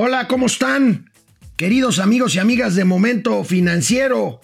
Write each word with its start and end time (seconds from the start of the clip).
Hola, 0.00 0.28
¿cómo 0.28 0.46
están? 0.46 1.10
Queridos 1.56 1.98
amigos 1.98 2.36
y 2.36 2.38
amigas 2.38 2.76
de 2.76 2.84
Momento 2.84 3.42
Financiero. 3.42 4.40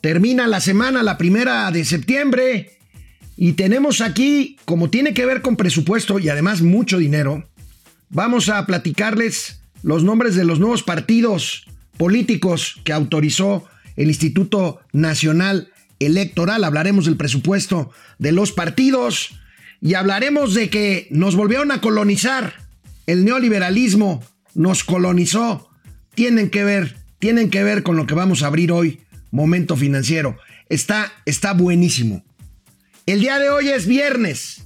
Termina 0.00 0.46
la 0.46 0.58
semana, 0.62 1.02
la 1.02 1.18
primera 1.18 1.70
de 1.70 1.84
septiembre. 1.84 2.78
Y 3.36 3.52
tenemos 3.52 4.00
aquí, 4.00 4.56
como 4.64 4.88
tiene 4.88 5.12
que 5.12 5.26
ver 5.26 5.42
con 5.42 5.58
presupuesto 5.58 6.18
y 6.18 6.30
además 6.30 6.62
mucho 6.62 6.96
dinero, 6.96 7.46
vamos 8.08 8.48
a 8.48 8.64
platicarles 8.64 9.60
los 9.82 10.02
nombres 10.02 10.34
de 10.34 10.44
los 10.44 10.60
nuevos 10.60 10.82
partidos 10.82 11.66
políticos 11.98 12.80
que 12.82 12.94
autorizó 12.94 13.66
el 13.96 14.08
Instituto 14.08 14.80
Nacional 14.94 15.68
Electoral. 15.98 16.64
Hablaremos 16.64 17.04
del 17.04 17.18
presupuesto 17.18 17.90
de 18.18 18.32
los 18.32 18.50
partidos 18.50 19.38
y 19.82 19.92
hablaremos 19.92 20.54
de 20.54 20.70
que 20.70 21.06
nos 21.10 21.36
volvieron 21.36 21.70
a 21.70 21.82
colonizar 21.82 22.54
el 23.06 23.26
neoliberalismo 23.26 24.22
nos 24.56 24.82
colonizó. 24.82 25.70
Tienen 26.14 26.50
que 26.50 26.64
ver, 26.64 26.96
tienen 27.18 27.50
que 27.50 27.62
ver 27.62 27.82
con 27.82 27.96
lo 27.96 28.06
que 28.06 28.14
vamos 28.14 28.42
a 28.42 28.48
abrir 28.48 28.72
hoy, 28.72 29.00
Momento 29.30 29.76
Financiero. 29.76 30.36
Está, 30.68 31.12
está 31.26 31.52
buenísimo. 31.52 32.24
El 33.04 33.20
día 33.20 33.38
de 33.38 33.50
hoy 33.50 33.68
es 33.68 33.86
viernes. 33.86 34.62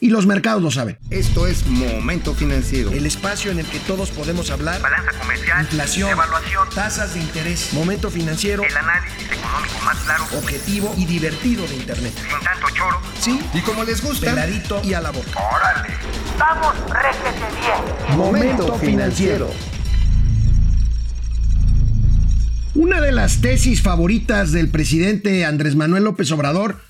Y 0.00 0.10
los 0.10 0.26
mercados 0.26 0.62
lo 0.62 0.70
saben. 0.70 0.98
Esto 1.08 1.46
es 1.46 1.64
Momento 1.66 2.34
Financiero. 2.34 2.90
El 2.90 3.06
espacio 3.06 3.50
en 3.50 3.60
el 3.60 3.66
que 3.66 3.78
todos 3.78 4.10
podemos 4.10 4.50
hablar. 4.50 4.82
Balanza 4.82 5.12
comercial. 5.18 5.62
Inflación. 5.62 6.10
Evaluación. 6.10 6.68
Tasas 6.74 7.14
de 7.14 7.20
interés. 7.20 7.72
Momento 7.72 8.10
Financiero. 8.10 8.64
El 8.64 8.76
análisis 8.76 9.30
económico 9.30 9.78
más 9.82 9.96
claro. 10.00 10.24
Objetivo 10.36 10.94
y 10.98 11.06
divertido 11.06 11.66
de 11.66 11.76
Internet. 11.76 12.12
Sin 12.16 12.44
tanto 12.44 12.66
choro. 12.74 13.00
Sí. 13.18 13.40
Y 13.54 13.60
como 13.60 13.84
les 13.84 14.02
gusta. 14.02 14.26
Peladito 14.26 14.82
y 14.84 14.92
a 14.92 15.00
la 15.00 15.10
boca. 15.10 15.40
¡Órale! 15.40 15.94
¡Vamos, 16.38 16.74
réjete 16.90 17.46
bien! 17.60 18.18
Momento 18.18 18.74
Financiero. 18.78 19.50
Una 22.74 23.00
de 23.00 23.12
las 23.12 23.40
tesis 23.40 23.82
favoritas 23.82 24.50
del 24.50 24.68
presidente 24.68 25.44
Andrés 25.44 25.76
Manuel 25.76 26.04
López 26.04 26.32
Obrador 26.32 26.80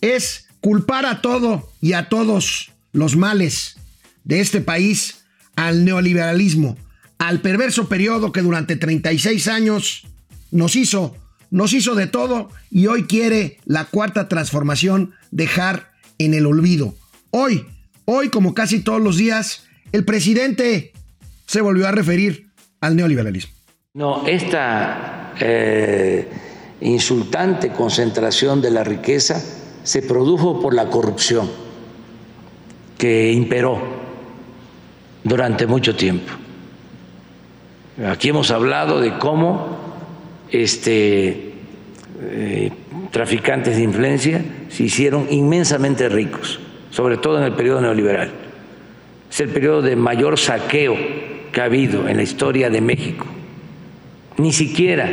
es 0.00 0.46
culpar 0.60 1.04
a 1.04 1.20
todo 1.20 1.70
y 1.82 1.92
a 1.92 2.08
todos 2.08 2.72
los 2.92 3.16
males 3.16 3.76
de 4.24 4.40
este 4.40 4.62
país 4.62 5.26
al 5.54 5.84
neoliberalismo, 5.84 6.78
al 7.18 7.42
perverso 7.42 7.88
periodo 7.88 8.32
que 8.32 8.40
durante 8.40 8.76
36 8.76 9.48
años 9.48 10.06
nos 10.50 10.76
hizo, 10.76 11.14
nos 11.50 11.74
hizo 11.74 11.94
de 11.94 12.06
todo 12.06 12.50
y 12.70 12.86
hoy 12.86 13.04
quiere 13.04 13.58
la 13.66 13.84
cuarta 13.84 14.28
transformación 14.28 15.12
dejar 15.30 15.92
en 16.16 16.32
el 16.32 16.46
olvido. 16.46 16.94
Hoy, 17.30 17.66
hoy 18.04 18.28
como 18.28 18.54
casi 18.54 18.80
todos 18.80 19.00
los 19.00 19.16
días, 19.16 19.66
el 19.92 20.04
presidente 20.04 20.92
se 21.46 21.60
volvió 21.60 21.86
a 21.86 21.92
referir 21.92 22.48
al 22.80 22.96
neoliberalismo. 22.96 23.52
No, 23.94 24.26
esta 24.26 25.32
eh, 25.40 26.28
insultante 26.80 27.70
concentración 27.70 28.60
de 28.60 28.70
la 28.70 28.84
riqueza 28.84 29.42
se 29.82 30.02
produjo 30.02 30.60
por 30.60 30.74
la 30.74 30.90
corrupción 30.90 31.50
que 32.98 33.32
imperó 33.32 33.80
durante 35.22 35.66
mucho 35.66 35.94
tiempo. 35.94 36.32
Aquí 38.06 38.30
hemos 38.30 38.50
hablado 38.50 39.00
de 39.00 39.16
cómo 39.18 39.78
este, 40.50 41.52
eh, 42.20 42.72
traficantes 43.10 43.76
de 43.76 43.82
influencia 43.82 44.44
se 44.68 44.84
hicieron 44.84 45.26
inmensamente 45.30 46.08
ricos, 46.08 46.58
sobre 46.94 47.16
todo 47.16 47.38
en 47.38 47.44
el 47.44 47.52
periodo 47.54 47.80
neoliberal. 47.80 48.30
Es 49.28 49.40
el 49.40 49.48
periodo 49.48 49.82
de 49.82 49.96
mayor 49.96 50.38
saqueo 50.38 50.96
que 51.50 51.60
ha 51.60 51.64
habido 51.64 52.08
en 52.08 52.18
la 52.18 52.22
historia 52.22 52.70
de 52.70 52.80
México. 52.80 53.26
Ni 54.36 54.52
siquiera 54.52 55.10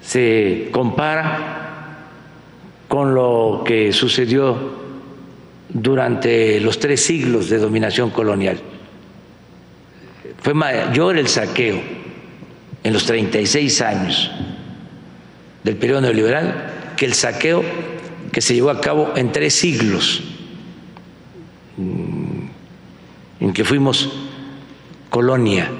se 0.00 0.68
compara 0.70 2.04
con 2.86 3.16
lo 3.16 3.64
que 3.66 3.92
sucedió 3.92 4.56
durante 5.70 6.60
los 6.60 6.78
tres 6.78 7.04
siglos 7.04 7.50
de 7.50 7.58
dominación 7.58 8.10
colonial. 8.10 8.60
Fue 10.40 10.54
mayor 10.54 11.18
el 11.18 11.26
saqueo 11.26 11.80
en 12.84 12.92
los 12.92 13.04
36 13.06 13.80
años 13.82 14.30
del 15.64 15.74
periodo 15.74 16.02
neoliberal 16.02 16.94
que 16.96 17.06
el 17.06 17.14
saqueo 17.14 17.64
que 18.36 18.42
se 18.42 18.52
llevó 18.52 18.68
a 18.68 18.82
cabo 18.82 19.14
en 19.16 19.32
tres 19.32 19.54
siglos 19.54 20.22
en 21.78 23.52
que 23.54 23.64
fuimos 23.64 24.12
colonia. 25.08 25.72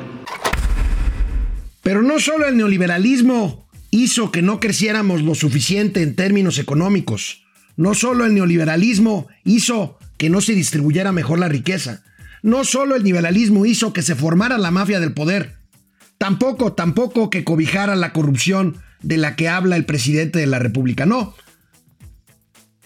Pero 1.83 2.01
no 2.01 2.19
solo 2.19 2.47
el 2.47 2.57
neoliberalismo 2.57 3.69
hizo 3.91 4.33
que 4.33 4.41
no 4.41 4.59
creciéramos 4.59 5.21
lo 5.21 5.35
suficiente 5.35 6.01
en 6.01 6.17
términos 6.17 6.59
económicos. 6.59 7.45
No 7.77 7.93
solo 7.93 8.25
el 8.25 8.33
neoliberalismo 8.33 9.29
hizo 9.45 9.99
que 10.17 10.31
no 10.31 10.41
se 10.41 10.55
distribuyera 10.55 11.13
mejor 11.13 11.39
la 11.39 11.51
riqueza. 11.51 12.05
No 12.43 12.65
solo 12.65 12.97
el 12.97 13.03
neoliberalismo 13.03 13.67
hizo 13.67 13.93
que 13.93 14.01
se 14.01 14.15
formara 14.15 14.57
la 14.57 14.71
mafia 14.71 14.99
del 14.99 15.13
poder. 15.13 15.57
Tampoco, 16.17 16.73
tampoco 16.73 17.29
que 17.29 17.45
cobijara 17.45 17.97
la 17.97 18.15
corrupción 18.15 18.79
de 19.03 19.19
la 19.19 19.37
que 19.37 19.51
habla 19.51 19.77
el 19.77 19.85
presidente 19.85 20.39
de 20.39 20.47
la 20.47 20.59
República. 20.59 21.05
No. 21.05 21.35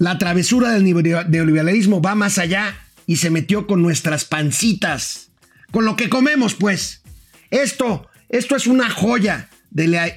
La 0.00 0.16
travesura 0.16 0.72
del 0.72 0.82
neoliberalismo 0.84 2.00
va 2.00 2.14
más 2.14 2.38
allá 2.38 2.74
y 3.06 3.16
se 3.16 3.28
metió 3.28 3.66
con 3.66 3.82
nuestras 3.82 4.24
pancitas. 4.24 5.30
Con 5.72 5.84
lo 5.84 5.94
que 5.94 6.08
comemos, 6.08 6.54
pues. 6.54 7.02
Esto, 7.50 8.08
esto 8.30 8.56
es 8.56 8.66
una 8.66 8.88
joya 8.88 9.50
de 9.70 9.88
la, 9.88 10.10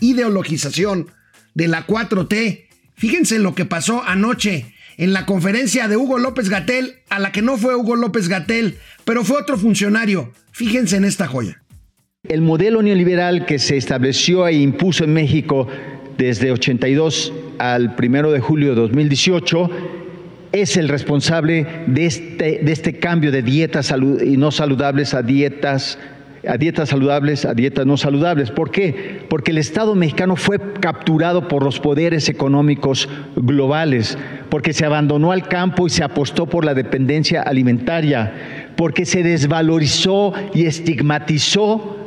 ideologización 0.00 1.10
de 1.54 1.68
la 1.68 1.86
4T. 1.86 2.64
Fíjense 2.94 3.38
lo 3.38 3.54
que 3.54 3.66
pasó 3.66 4.02
anoche 4.02 4.72
en 4.96 5.12
la 5.12 5.26
conferencia 5.26 5.86
de 5.86 5.98
Hugo 5.98 6.16
López 6.16 6.48
Gatel, 6.48 7.00
a 7.10 7.18
la 7.18 7.32
que 7.32 7.42
no 7.42 7.58
fue 7.58 7.76
Hugo 7.76 7.94
López 7.94 8.30
Gatel, 8.30 8.78
pero 9.04 9.22
fue 9.22 9.38
otro 9.38 9.58
funcionario. 9.58 10.32
Fíjense 10.52 10.96
en 10.96 11.04
esta 11.04 11.26
joya. 11.28 11.62
El 12.26 12.40
modelo 12.40 12.80
neoliberal 12.80 13.44
que 13.44 13.58
se 13.58 13.76
estableció 13.76 14.48
e 14.48 14.54
impuso 14.54 15.04
en 15.04 15.12
México 15.12 15.68
desde 16.16 16.52
82 16.52 17.34
al 17.58 17.94
1 17.98 18.30
de 18.30 18.40
julio 18.40 18.70
de 18.70 18.80
2018 18.82 19.70
es 20.52 20.76
el 20.76 20.88
responsable 20.88 21.66
de 21.86 22.06
este, 22.06 22.60
de 22.62 22.72
este 22.72 22.98
cambio 22.98 23.30
de 23.30 23.42
dietas 23.42 23.92
y 24.24 24.36
no 24.36 24.50
saludables 24.50 25.14
a 25.14 25.22
dietas 25.22 25.98
a 26.48 26.56
dietas 26.56 26.90
saludables, 26.90 27.44
a 27.44 27.54
dietas 27.54 27.86
no 27.86 27.96
saludables. 27.96 28.50
¿Por 28.50 28.70
qué? 28.70 29.20
Porque 29.28 29.50
el 29.50 29.58
Estado 29.58 29.94
mexicano 29.94 30.36
fue 30.36 30.58
capturado 30.80 31.48
por 31.48 31.64
los 31.64 31.80
poderes 31.80 32.28
económicos 32.28 33.08
globales, 33.34 34.16
porque 34.48 34.72
se 34.72 34.84
abandonó 34.84 35.32
al 35.32 35.48
campo 35.48 35.86
y 35.86 35.90
se 35.90 36.04
apostó 36.04 36.46
por 36.46 36.64
la 36.64 36.74
dependencia 36.74 37.42
alimentaria, 37.42 38.72
porque 38.76 39.06
se 39.06 39.22
desvalorizó 39.22 40.32
y 40.54 40.66
estigmatizó 40.66 42.05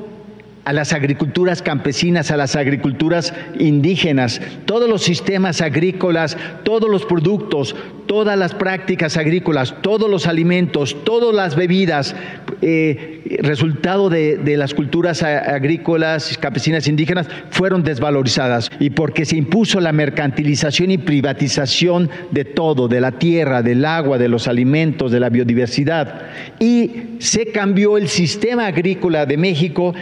a 0.65 0.73
las 0.73 0.93
agriculturas 0.93 1.61
campesinas, 1.61 2.31
a 2.31 2.37
las 2.37 2.55
agriculturas 2.55 3.33
indígenas, 3.57 4.41
todos 4.65 4.89
los 4.89 5.03
sistemas 5.03 5.61
agrícolas, 5.61 6.37
todos 6.63 6.89
los 6.89 7.05
productos, 7.05 7.75
todas 8.09 8.37
las 8.39 8.55
prácticas 8.55 9.17
agrícolas, 9.17 9.75
todos 9.81 10.09
los 10.09 10.25
alimentos, 10.25 10.97
todas 11.03 11.33
las 11.33 11.55
bebidas, 11.55 12.15
eh, 12.61 13.37
resultado 13.43 14.09
de, 14.09 14.57
las 14.57 14.73
culturas 14.73 15.21
agrícolas, 15.21 16.37
campesinas, 16.39 16.87
indígenas, 16.87 17.27
fueron 17.51 17.83
desvalorizadas. 17.83 18.71
Y 18.79 18.89
porque 18.89 19.25
se 19.25 19.37
impuso 19.37 19.79
la 19.79 19.93
mercantilización 19.93 20.89
y 20.89 20.97
privatización 20.97 22.09
de 22.31 22.45
todo, 22.45 22.87
de 22.87 22.99
la 22.99 23.11
tierra, 23.11 23.61
del 23.61 23.85
agua, 23.85 24.17
de 24.17 24.27
los 24.27 24.47
alimentos, 24.47 25.11
de 25.11 25.19
la 25.19 25.29
biodiversidad. 25.29 26.23
Y 26.59 26.91
se 27.19 27.51
cambió 27.51 27.97
el 27.97 28.07
sistema 28.07 28.65
agrícola 28.65 29.27
de 29.27 29.37
México 29.37 29.93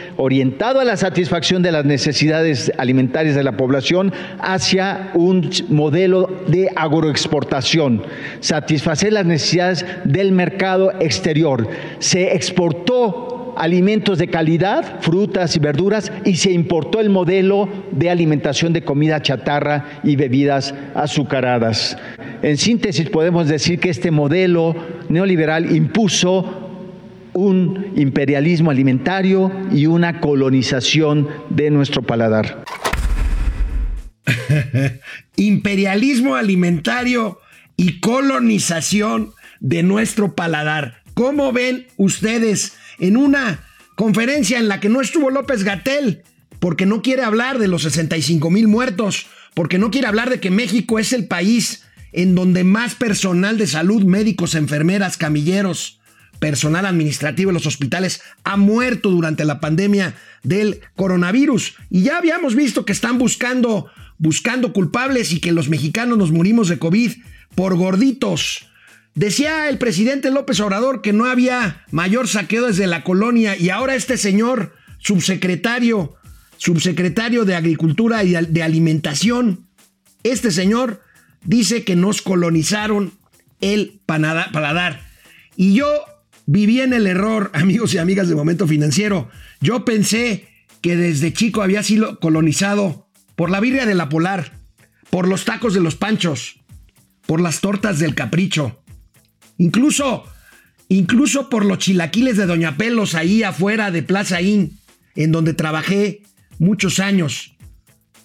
orientado 0.48 0.80
a 0.80 0.86
la 0.86 0.96
satisfacción 0.96 1.62
de 1.62 1.74
las 1.74 1.84
necesidades 1.84 2.72
alimentarias 2.78 3.36
de 3.36 3.44
la 3.44 3.58
población 3.58 4.14
hacia 4.40 5.12
un 5.14 5.50
modelo 5.68 6.30
de 6.48 6.70
agroexportación, 6.74 8.04
satisfacer 8.40 9.12
las 9.12 9.26
necesidades 9.26 9.86
del 10.06 10.32
mercado 10.32 10.94
exterior. 11.02 11.68
Se 12.00 12.34
exportó 12.34 13.56
alimentos 13.58 14.20
de 14.20 14.30
calidad, 14.30 15.02
frutas 15.02 15.54
y 15.58 15.60
verduras, 15.60 16.14
y 16.24 16.38
se 16.38 16.52
importó 16.52 17.02
el 17.02 17.10
modelo 17.10 17.68
de 17.92 18.10
alimentación 18.10 18.72
de 18.72 18.84
comida 18.84 19.22
chatarra 19.22 20.00
y 20.02 20.16
bebidas 20.16 20.74
azucaradas. 20.96 21.98
En 22.42 22.56
síntesis, 22.56 23.10
podemos 23.10 23.50
decir 23.50 23.80
que 23.80 23.90
este 23.90 24.12
modelo 24.12 24.76
neoliberal 25.10 25.76
impuso 25.76 26.67
un 27.38 27.94
imperialismo 27.96 28.72
alimentario 28.72 29.52
y 29.72 29.86
una 29.86 30.20
colonización 30.20 31.28
de 31.52 31.70
nuestro 31.70 32.02
paladar. 32.02 32.66
imperialismo 35.36 36.36
alimentario 36.36 37.40
y 37.76 38.00
colonización 38.00 39.34
de 39.60 39.84
nuestro 39.84 40.34
paladar. 40.34 41.04
¿Cómo 41.14 41.52
ven 41.52 41.86
ustedes 41.98 42.76
en 42.98 43.18
una 43.18 43.60
conferencia 43.96 44.58
en 44.58 44.68
la 44.68 44.80
que 44.80 44.90
no 44.90 45.00
estuvo 45.00 45.30
López 45.30 45.64
Gatel, 45.64 46.24
porque 46.60 46.88
no 46.88 47.04
quiere 47.04 47.22
hablar 47.22 47.60
de 47.60 47.68
los 47.68 47.84
65 47.84 48.50
mil 48.50 48.68
muertos, 48.68 49.28
porque 49.54 49.78
no 49.78 49.92
quiere 49.92 50.08
hablar 50.08 50.32
de 50.32 50.40
que 50.40 50.50
México 50.50 50.98
es 50.98 51.14
el 51.14 51.28
país 51.28 51.84
en 52.14 52.34
donde 52.34 52.64
más 52.64 52.96
personal 52.96 53.60
de 53.60 53.68
salud, 53.68 54.04
médicos, 54.04 54.56
enfermeras, 54.56 55.18
camilleros, 55.18 55.97
personal 56.40 56.86
administrativo 56.86 57.50
en 57.50 57.56
los 57.56 57.66
hospitales 57.66 58.22
ha 58.44 58.58
muerto 58.58 59.10
durante 59.10 59.46
la 59.46 59.60
pandemia 59.60 60.16
del 60.44 60.82
coronavirus. 60.96 61.76
Y 61.90 62.04
ya 62.04 62.18
habíamos 62.18 62.56
visto 62.56 62.86
que 62.86 62.94
están 62.94 63.18
buscando, 63.18 63.90
buscando 64.18 64.74
culpables 64.74 65.32
y 65.32 65.40
que 65.40 65.52
los 65.52 65.70
mexicanos 65.70 66.18
nos 66.18 66.32
morimos 66.32 66.70
de 66.70 66.80
COVID 66.80 67.14
por 67.56 67.76
gorditos. 67.76 68.68
Decía 69.16 69.68
el 69.68 69.80
presidente 69.80 70.30
López 70.30 70.60
Obrador 70.60 71.02
que 71.02 71.14
no 71.14 71.26
había 71.26 71.84
mayor 71.92 72.28
saqueo 72.28 72.68
desde 72.68 72.86
la 72.86 73.04
colonia 73.04 73.58
y 73.58 73.70
ahora 73.72 73.96
este 73.96 74.16
señor 74.16 74.76
subsecretario, 75.00 76.16
subsecretario 76.58 77.44
de 77.44 77.56
Agricultura 77.56 78.24
y 78.24 78.34
de 78.34 78.64
Alimentación, 78.64 79.66
este 80.24 80.52
señor 80.52 81.02
dice 81.44 81.84
que 81.84 81.96
nos 81.96 82.22
colonizaron 82.22 83.14
el 83.60 84.00
paladar. 84.06 85.02
Y 85.56 85.74
yo 85.74 85.88
viví 86.48 86.82
en 86.82 86.94
el 86.94 87.06
error, 87.06 87.52
amigos 87.54 87.94
y 87.94 88.00
amigas 88.00 88.28
de 88.28 88.36
Momento 88.36 88.68
Financiero. 88.68 89.30
Yo 89.62 89.86
pensé 89.86 90.48
que 90.82 90.96
desde 90.96 91.34
chico 91.34 91.62
había 91.62 91.84
sido 91.84 92.20
colonizado 92.20 93.08
por 93.36 93.52
la 93.52 93.60
birria 93.60 93.86
de 93.86 93.94
la 93.94 94.10
Polar, 94.10 94.58
por 95.12 95.28
los 95.28 95.46
tacos 95.46 95.76
de 95.76 95.82
los 95.82 95.96
panchos, 95.96 96.60
por 97.28 97.40
las 97.40 97.62
tortas 97.62 98.00
del 98.00 98.16
capricho, 98.16 98.82
incluso, 99.58 100.26
incluso 100.90 101.50
por 101.50 101.66
los 101.66 101.78
chilaquiles 101.78 102.38
de 102.38 102.48
Doña 102.48 102.78
Pelos 102.78 103.14
ahí 103.14 103.44
afuera 103.44 103.92
de 103.92 104.02
Plaza 104.02 104.42
Inn, 104.42 104.80
en 105.16 105.32
donde 105.32 105.54
trabajé 105.54 106.24
muchos 106.58 107.00
años. 107.00 107.56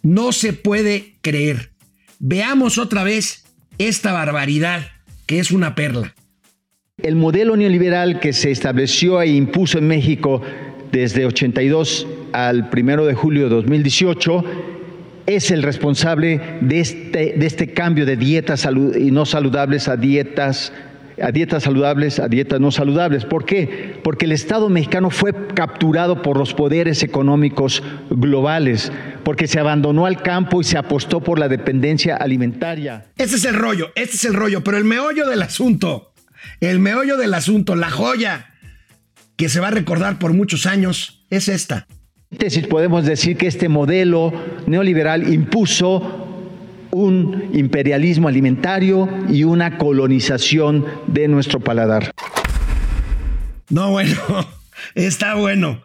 No 0.02 0.32
se 0.32 0.52
puede 0.52 1.16
creer. 1.20 1.72
Veamos 2.18 2.78
otra 2.78 3.02
vez 3.04 3.44
esta 3.78 4.12
barbaridad 4.12 4.86
que 5.26 5.40
es 5.40 5.50
una 5.50 5.74
perla. 5.74 6.14
El 7.02 7.16
modelo 7.16 7.56
neoliberal 7.56 8.20
que 8.20 8.32
se 8.32 8.50
estableció 8.50 9.20
e 9.22 9.28
impuso 9.28 9.78
en 9.78 9.88
México 9.88 10.42
desde 10.92 11.24
82 11.24 12.06
al 12.32 12.70
1 12.72 13.06
de 13.06 13.14
julio 13.14 13.44
de 13.44 13.48
2018 13.56 14.44
es 15.26 15.50
el 15.50 15.62
responsable 15.64 16.58
de 16.60 16.80
este, 16.80 17.34
de 17.36 17.46
este 17.46 17.72
cambio 17.72 18.04
de 18.04 18.16
dietas 18.16 18.68
y 18.96 19.10
no 19.10 19.24
saludables 19.26 19.88
a 19.88 19.96
dietas 19.96 20.72
a 21.20 21.30
dietas 21.30 21.64
saludables, 21.64 22.18
a 22.18 22.28
dietas 22.28 22.60
no 22.60 22.70
saludables. 22.70 23.24
¿Por 23.24 23.44
qué? 23.44 23.98
Porque 24.02 24.24
el 24.24 24.32
Estado 24.32 24.68
mexicano 24.68 25.10
fue 25.10 25.32
capturado 25.54 26.22
por 26.22 26.38
los 26.38 26.54
poderes 26.54 27.02
económicos 27.02 27.82
globales, 28.10 28.90
porque 29.22 29.46
se 29.46 29.60
abandonó 29.60 30.06
al 30.06 30.22
campo 30.22 30.60
y 30.60 30.64
se 30.64 30.78
apostó 30.78 31.20
por 31.20 31.38
la 31.38 31.48
dependencia 31.48 32.16
alimentaria. 32.16 33.06
Ese 33.16 33.36
es 33.36 33.44
el 33.44 33.54
rollo, 33.54 33.90
este 33.94 34.16
es 34.16 34.24
el 34.24 34.34
rollo, 34.34 34.64
pero 34.64 34.78
el 34.78 34.84
meollo 34.84 35.28
del 35.28 35.42
asunto, 35.42 36.11
el 36.60 36.78
meollo 36.78 37.16
del 37.16 37.34
asunto, 37.34 37.74
la 37.76 37.90
joya 37.90 38.52
que 39.36 39.48
se 39.48 39.60
va 39.60 39.68
a 39.68 39.72
recordar 39.72 40.18
por 40.18 40.32
muchos 40.32 40.66
años, 40.66 41.24
es 41.30 41.48
esta. 41.48 41.86
Podemos 42.68 43.04
decir 43.04 43.36
que 43.36 43.46
este 43.46 43.68
modelo 43.68 44.32
neoliberal 44.66 45.32
impuso 45.32 46.28
un 46.92 47.50
imperialismo 47.52 48.28
alimentario 48.28 49.08
y 49.28 49.44
una 49.44 49.78
colonización 49.78 50.86
de 51.06 51.28
nuestro 51.28 51.60
paladar. 51.60 52.12
No, 53.68 53.90
bueno, 53.90 54.16
está 54.94 55.34
bueno. 55.34 55.82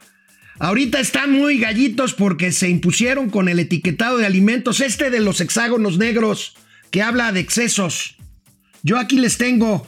Ahorita 0.59 0.99
están 0.99 1.31
muy 1.31 1.59
gallitos 1.59 2.13
porque 2.13 2.51
se 2.51 2.69
impusieron 2.69 3.29
con 3.29 3.47
el 3.47 3.59
etiquetado 3.59 4.17
de 4.17 4.25
alimentos, 4.25 4.81
este 4.81 5.09
de 5.09 5.19
los 5.19 5.39
hexágonos 5.39 5.97
negros, 5.97 6.55
que 6.91 7.01
habla 7.01 7.31
de 7.31 7.39
excesos. 7.39 8.17
Yo 8.83 8.97
aquí 8.97 9.17
les 9.17 9.37
tengo 9.37 9.87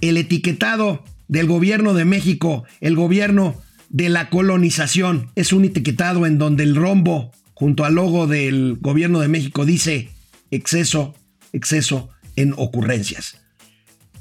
el 0.00 0.16
etiquetado 0.16 1.04
del 1.28 1.46
gobierno 1.46 1.94
de 1.94 2.04
México, 2.04 2.64
el 2.80 2.96
gobierno 2.96 3.60
de 3.88 4.08
la 4.08 4.30
colonización. 4.30 5.30
Es 5.34 5.52
un 5.52 5.64
etiquetado 5.64 6.26
en 6.26 6.38
donde 6.38 6.64
el 6.64 6.76
rombo, 6.76 7.32
junto 7.54 7.84
al 7.84 7.94
logo 7.94 8.26
del 8.26 8.76
gobierno 8.80 9.20
de 9.20 9.28
México, 9.28 9.64
dice 9.64 10.10
exceso, 10.50 11.14
exceso 11.52 12.10
en 12.36 12.54
ocurrencias. 12.56 13.40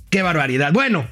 Qué 0.09 0.21
barbaridad. 0.21 0.71
Bueno, 0.71 1.07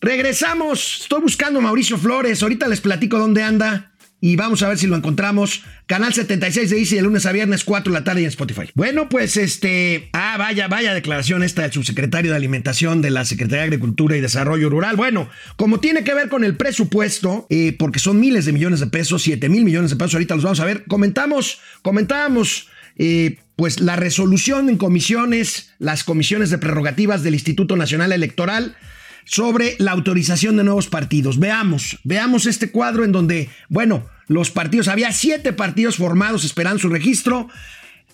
regresamos. 0.00 1.02
Estoy 1.02 1.22
buscando 1.22 1.58
a 1.58 1.62
Mauricio 1.62 1.98
Flores. 1.98 2.42
Ahorita 2.42 2.68
les 2.68 2.80
platico 2.80 3.18
dónde 3.18 3.42
anda 3.42 3.91
y 4.24 4.36
vamos 4.36 4.62
a 4.62 4.68
ver 4.68 4.78
si 4.78 4.86
lo 4.86 4.94
encontramos. 4.94 5.64
Canal 5.86 6.14
76 6.14 6.70
de 6.70 6.78
Easy 6.78 6.94
de 6.94 7.02
lunes 7.02 7.26
a 7.26 7.32
viernes, 7.32 7.64
4 7.64 7.92
de 7.92 7.98
la 7.98 8.04
tarde 8.04 8.20
en 8.20 8.28
Spotify. 8.28 8.70
Bueno, 8.76 9.08
pues 9.08 9.36
este. 9.36 10.10
Ah, 10.12 10.36
vaya, 10.38 10.68
vaya 10.68 10.94
declaración 10.94 11.42
esta 11.42 11.62
del 11.62 11.72
subsecretario 11.72 12.30
de 12.30 12.36
Alimentación 12.36 13.02
de 13.02 13.10
la 13.10 13.24
Secretaría 13.24 13.62
de 13.62 13.64
Agricultura 13.64 14.16
y 14.16 14.20
Desarrollo 14.20 14.70
Rural. 14.70 14.94
Bueno, 14.94 15.28
como 15.56 15.80
tiene 15.80 16.04
que 16.04 16.14
ver 16.14 16.28
con 16.28 16.44
el 16.44 16.56
presupuesto, 16.56 17.48
eh, 17.50 17.74
porque 17.76 17.98
son 17.98 18.20
miles 18.20 18.44
de 18.44 18.52
millones 18.52 18.78
de 18.78 18.86
pesos, 18.86 19.22
7 19.22 19.48
mil 19.48 19.64
millones 19.64 19.90
de 19.90 19.96
pesos, 19.96 20.14
ahorita 20.14 20.36
los 20.36 20.44
vamos 20.44 20.60
a 20.60 20.66
ver. 20.66 20.84
Comentamos, 20.84 21.58
comentábamos 21.82 22.68
eh, 22.98 23.38
pues 23.56 23.80
la 23.80 23.96
resolución 23.96 24.68
en 24.68 24.76
comisiones, 24.76 25.74
las 25.80 26.04
comisiones 26.04 26.50
de 26.50 26.58
prerrogativas 26.58 27.24
del 27.24 27.34
Instituto 27.34 27.74
Nacional 27.74 28.12
Electoral 28.12 28.76
sobre 29.24 29.76
la 29.78 29.92
autorización 29.92 30.56
de 30.56 30.64
nuevos 30.64 30.88
partidos. 30.88 31.38
Veamos, 31.38 31.98
veamos 32.04 32.46
este 32.46 32.70
cuadro 32.70 33.04
en 33.04 33.12
donde, 33.12 33.50
bueno, 33.68 34.06
los 34.28 34.50
partidos, 34.50 34.88
había 34.88 35.12
siete 35.12 35.52
partidos 35.52 35.96
formados 35.96 36.44
esperando 36.44 36.78
su 36.78 36.88
registro, 36.88 37.48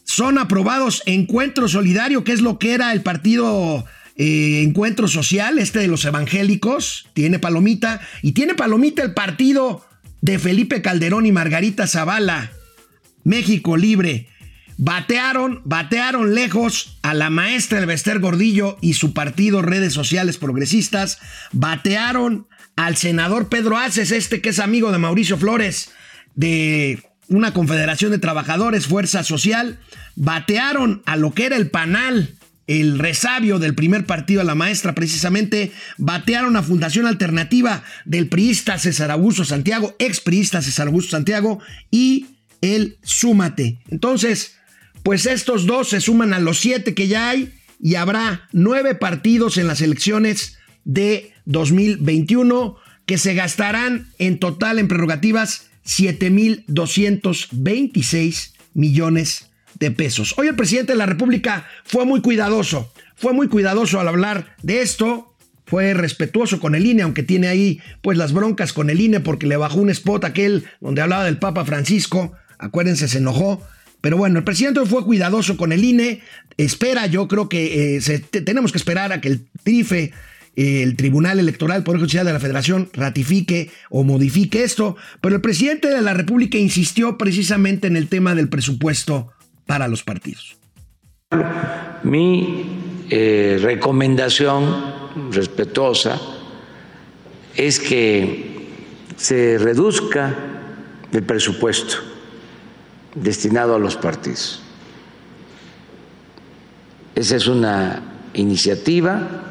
son 0.05 0.39
aprobados 0.39 1.03
Encuentro 1.07 1.69
Solidario, 1.69 2.25
que 2.25 2.33
es 2.33 2.41
lo 2.41 2.59
que 2.59 2.73
era 2.73 2.93
el 2.93 3.03
partido 3.03 3.85
eh, 4.17 4.63
Encuentro 4.63 5.07
Social, 5.07 5.59
este 5.59 5.81
de 5.81 5.87
los 5.87 6.05
evangélicos, 6.05 7.09
tiene 7.13 7.39
palomita, 7.39 8.01
y 8.23 8.33
tiene 8.33 8.55
palomita 8.55 9.03
el 9.03 9.15
partido 9.15 9.85
de 10.21 10.39
Felipe 10.39 10.83
Calderón 10.83 11.27
y 11.27 11.33
Margarita 11.33 11.87
Zavala, 11.87 12.51
México 13.23 13.77
Libre. 13.77 14.29
Batearon, 14.81 15.61
batearon 15.65 16.35
lejos 16.35 16.99
a 17.03 17.13
la 17.13 17.31
maestra 17.31 17.81
Elvester 17.81 18.21
Gordillo 18.21 18.79
y 18.81 18.95
su 18.95 19.13
partido 19.13 19.61
Redes 19.61 19.93
Sociales 19.93 20.39
Progresistas. 20.39 21.19
Batearon 21.53 22.47
al 22.77 22.97
senador 22.97 23.49
Pedro 23.49 23.77
Aces, 23.77 24.13
este 24.13 24.41
que 24.41 24.51
es 24.51 24.61
amigo 24.61 24.93
de 24.93 24.99
Mauricio 24.99 25.37
Flores, 25.37 25.91
de 26.39 27.03
una 27.27 27.53
confederación 27.53 28.13
de 28.13 28.21
trabajadores, 28.21 28.87
Fuerza 28.87 29.25
Social. 29.25 29.81
Batearon 30.15 31.03
a 31.05 31.17
lo 31.17 31.35
que 31.35 31.47
era 31.47 31.57
el 31.57 31.69
panal, 31.69 32.37
el 32.69 33.01
resabio 33.01 33.59
del 33.59 33.75
primer 33.75 34.07
partido 34.07 34.41
a 34.41 34.45
la 34.45 34.55
maestra, 34.55 34.95
precisamente. 34.95 35.73
Batearon 35.97 36.57
a 36.57 36.63
Fundación 36.63 37.07
Alternativa 37.07 37.83
del 38.05 38.29
priista 38.29 38.79
César 38.79 39.11
Augusto 39.11 39.45
Santiago, 39.45 39.97
ex 39.99 40.21
priista 40.21 40.63
César 40.63 40.87
Augusto 40.87 41.11
Santiago, 41.11 41.59
y 41.91 42.27
el 42.61 42.99
Súmate. 43.03 43.81
Entonces, 43.91 44.55
pues 45.03 45.27
estos 45.27 45.67
dos 45.67 45.89
se 45.89 46.01
suman 46.01 46.33
a 46.33 46.39
los 46.39 46.59
siete 46.59 46.95
que 46.95 47.09
ya 47.09 47.31
hay 47.31 47.53
y 47.81 47.97
habrá 47.97 48.49
nueve 48.53 48.95
partidos 48.95 49.59
en 49.59 49.67
las 49.67 49.81
elecciones 49.81 50.57
de 50.85 51.33
2021 51.47 52.77
que 53.07 53.19
se 53.19 53.35
gastarán 53.35 54.13
en 54.19 54.39
total 54.39 54.79
en 54.79 54.87
prerrogativas 54.87 55.68
7.226 55.89 58.53
millones 58.75 59.49
de 59.79 59.91
pesos. 59.91 60.35
Hoy 60.37 60.49
el 60.49 60.57
presidente 60.57 60.93
de 60.93 60.99
la 60.99 61.07
República 61.07 61.67
fue 61.85 62.05
muy 62.05 62.21
cuidadoso, 62.21 62.93
fue 63.17 63.33
muy 63.33 63.49
cuidadoso 63.49 63.99
al 63.99 64.09
hablar 64.09 64.55
de 64.63 64.83
esto, 64.83 65.35
fue 65.67 65.95
respetuoso 65.95 66.61
con 66.61 66.75
el 66.75 66.87
INE, 66.87 67.03
aunque 67.03 67.23
tiene 67.23 67.49
ahí 67.49 67.81
pues 68.03 68.19
las 68.19 68.33
broncas 68.33 68.73
con 68.73 68.91
el 68.91 69.01
INE 69.01 69.21
porque 69.21 69.47
le 69.47 69.57
bajó 69.57 69.81
un 69.81 69.91
spot 69.91 70.25
aquel 70.25 70.65
donde 70.81 71.03
hablaba 71.03 71.25
del 71.25 71.39
Papa 71.39 71.65
Francisco, 71.65 72.33
acuérdense, 72.59 73.09
se 73.09 73.19
enojó, 73.19 73.63
pero 74.01 74.17
bueno, 74.17 74.39
el 74.39 74.45
presidente 74.45 74.81
fue 74.87 75.05
cuidadoso 75.05 75.57
con 75.57 75.73
el 75.73 75.85
INE. 75.85 76.21
Espera, 76.57 77.07
yo 77.07 77.29
creo 77.29 77.49
que 77.49 77.97
eh, 77.97 78.19
tenemos 78.45 78.73
que 78.73 78.79
esperar 78.79 79.13
a 79.13 79.21
que 79.21 79.29
el 79.29 79.47
TRIFE, 79.63 80.13
el 80.59 80.97
Tribunal 80.97 81.39
Electoral 81.39 81.85
Poder 81.85 82.01
Judicial 82.01 82.27
de 82.27 82.33
la 82.33 82.41
Federación, 82.41 82.91
ratifique 82.93 83.71
o 83.91 84.03
modifique 84.03 84.65
esto. 84.65 84.97
Pero 85.21 85.37
el 85.37 85.41
presidente 85.41 85.87
de 85.89 86.03
la 86.03 86.15
República 86.15 86.59
insistió 86.59 87.17
precisamente 87.17 87.87
en 87.87 87.97
el 87.97 88.09
tema 88.09 88.35
del 88.35 88.49
presupuesto 88.49 89.31
para 89.67 89.87
los 89.87 90.03
partidos. 90.03 90.57
Mi 92.03 92.65
eh, 93.09 93.61
recomendación 93.63 95.31
respetuosa 95.31 96.21
es 97.55 97.79
que 97.79 98.67
se 99.17 99.59
reduzca 99.59 100.37
el 101.13 101.23
presupuesto 101.23 101.99
destinado 103.15 103.77
a 103.77 103.79
los 103.79 103.95
partidos. 103.95 104.61
Esa 107.15 107.37
es 107.37 107.47
una 107.47 108.03
iniciativa 108.35 109.48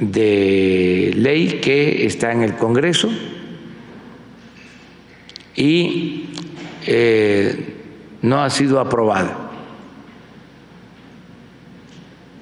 de 0.00 1.12
ley 1.16 1.60
que 1.60 2.06
está 2.06 2.32
en 2.32 2.42
el 2.42 2.56
Congreso 2.56 3.10
y 5.56 6.30
eh, 6.86 7.74
no 8.22 8.42
ha 8.42 8.50
sido 8.50 8.80
aprobada, 8.80 9.50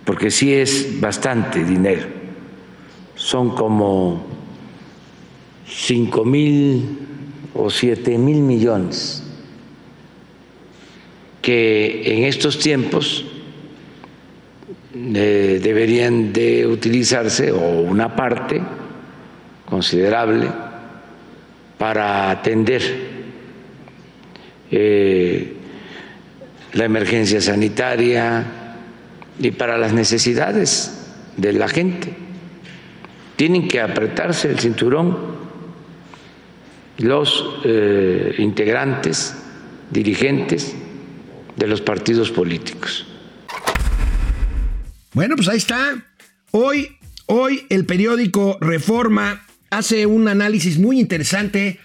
porque 0.05 0.31
sí 0.31 0.53
es 0.53 1.01
bastante 1.01 1.65
dinero, 1.65 2.07
son 3.15 3.51
como 3.51 4.25
cinco 5.67 6.25
mil 6.25 6.99
o 7.55 7.71
siete 7.71 8.17
mil 8.19 8.41
millones 8.41 9.23
que 11.43 12.03
en 12.05 12.25
estos 12.25 12.59
tiempos 12.59 13.25
eh, 14.95 15.59
deberían 15.63 16.33
de 16.33 16.67
utilizarse 16.67 17.51
o 17.51 17.81
una 17.81 18.15
parte 18.15 18.61
considerable 19.65 20.49
para 21.79 22.31
atender 22.31 22.83
eh, 24.71 25.57
la 26.75 26.85
emergencia 26.85 27.41
sanitaria 27.41 28.45
y 29.39 29.51
para 29.53 29.79
las 29.79 29.93
necesidades 29.93 31.11
de 31.37 31.53
la 31.55 31.69
gente. 31.69 32.15
Tienen 33.37 33.69
que 33.69 33.81
apretarse 33.81 34.51
el 34.51 34.59
cinturón 34.59 35.17
los 36.99 37.61
eh, 37.65 38.35
integrantes, 38.39 39.37
dirigentes 39.91 40.77
de 41.57 41.67
los 41.67 41.81
partidos 41.81 42.31
políticos. 42.31 43.12
Bueno, 45.15 45.37
pues 45.37 45.49
ahí 45.49 45.59
está. 45.59 46.07
Hoy, 46.53 46.97
hoy 47.27 47.67
el 47.69 47.85
periódico 47.85 48.57
Reforma 48.61 49.47
hace 49.71 50.07
un 50.07 50.27
análisis 50.27 50.79
muy 50.79 50.99
interesante, 50.99 51.79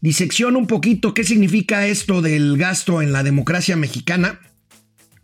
disecciona 0.00 0.56
un 0.56 0.66
poquito 0.66 1.12
qué 1.12 1.22
significa 1.22 1.86
esto 1.86 2.22
del 2.22 2.56
gasto 2.56 3.02
en 3.02 3.12
la 3.12 3.22
democracia 3.22 3.76
mexicana. 3.76 4.40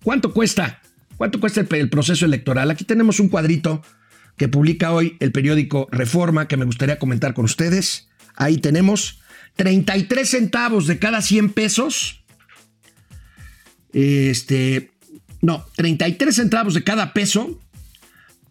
¿Cuánto 0.03 0.35
cuesta? 0.35 0.83
¿Cuánto 1.17 1.41
cuesta 1.41 1.65
el, 1.71 1.89
proceso 1.89 2.27
electoral? 2.27 2.71
Aquí 2.71 2.85
tenemos 2.85 3.19
un 3.19 3.31
cuadrito 3.31 3.83
que 4.37 4.49
publica 4.49 4.93
hoy 4.93 5.17
el 5.19 5.33
periódico 5.33 5.89
Reforma 5.91 6.49
que 6.49 6.59
me 6.59 6.67
gustaría 6.67 6.99
comentar 6.99 7.33
con 7.33 7.47
ustedes. 7.47 8.11
Ahí 8.37 8.59
tenemos 8.59 9.21
33 9.57 10.29
centavos 10.29 10.87
de 10.87 10.99
cada 10.99 11.23
100 11.23 11.51
pesos. 11.55 12.25
Este, 13.95 14.93
no, 15.41 15.65
33 15.77 16.35
centavos 16.35 16.75
de 16.75 16.85
cada 16.85 17.13
peso 17.13 17.61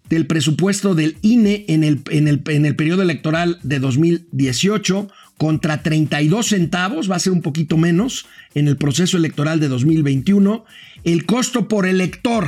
del 0.10 0.26
presupuesto 0.26 0.96
del 0.96 1.18
INE 1.22 1.66
en 1.68 1.84
el, 1.84 2.02
en 2.10 2.28
el, 2.28 2.42
en 2.48 2.66
el 2.66 2.76
periodo 2.76 3.02
electoral 3.02 3.60
de 3.64 3.80
2018 3.80 5.10
contra 5.38 5.84
32 5.84 6.48
centavos, 6.48 7.12
va 7.12 7.18
a 7.18 7.20
ser 7.20 7.34
un 7.34 7.42
poquito 7.42 7.76
menos 7.78 8.26
en 8.56 8.68
el 8.68 8.78
proceso 8.78 9.18
electoral 9.18 9.60
de 9.60 9.68
2021. 9.68 10.66
El 11.04 11.26
costo 11.26 11.68
por 11.68 11.86
elector, 11.86 12.48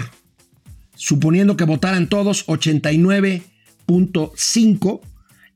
suponiendo 0.95 1.57
que 1.57 1.65
votaran 1.65 2.09
todos, 2.09 2.47
89.5 2.47 5.01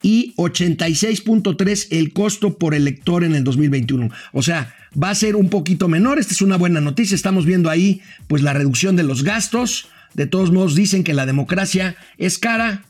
y 0.03 0.35
86.3 0.35 1.87
el 1.91 2.13
costo 2.13 2.59
por 2.59 2.75
elector 2.75 3.23
en 3.23 3.35
el 3.35 3.43
2021. 3.43 4.11
O 4.33 4.43
sea, 4.43 4.75
va 5.01 5.09
a 5.09 5.15
ser 5.15 5.35
un 5.35 5.49
poquito 5.49 5.87
menor. 5.87 6.19
Esta 6.19 6.33
es 6.33 6.41
una 6.41 6.57
buena 6.57 6.81
noticia. 6.81 7.15
Estamos 7.15 7.45
viendo 7.45 7.69
ahí 7.69 8.01
pues 8.27 8.41
la 8.41 8.53
reducción 8.53 8.95
de 8.95 9.03
los 9.03 9.23
gastos. 9.23 9.87
De 10.13 10.27
todos 10.27 10.51
modos 10.51 10.75
dicen 10.75 11.03
que 11.03 11.13
la 11.13 11.25
democracia 11.25 11.95
es 12.17 12.37
cara. 12.37 12.83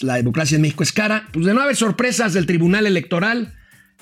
La 0.00 0.14
democracia 0.14 0.56
en 0.56 0.62
México 0.62 0.82
es 0.82 0.92
cara. 0.92 1.28
Pues 1.32 1.46
de 1.46 1.54
no 1.54 1.60
haber 1.60 1.76
sorpresas 1.76 2.32
del 2.32 2.46
Tribunal 2.46 2.86
Electoral, 2.86 3.54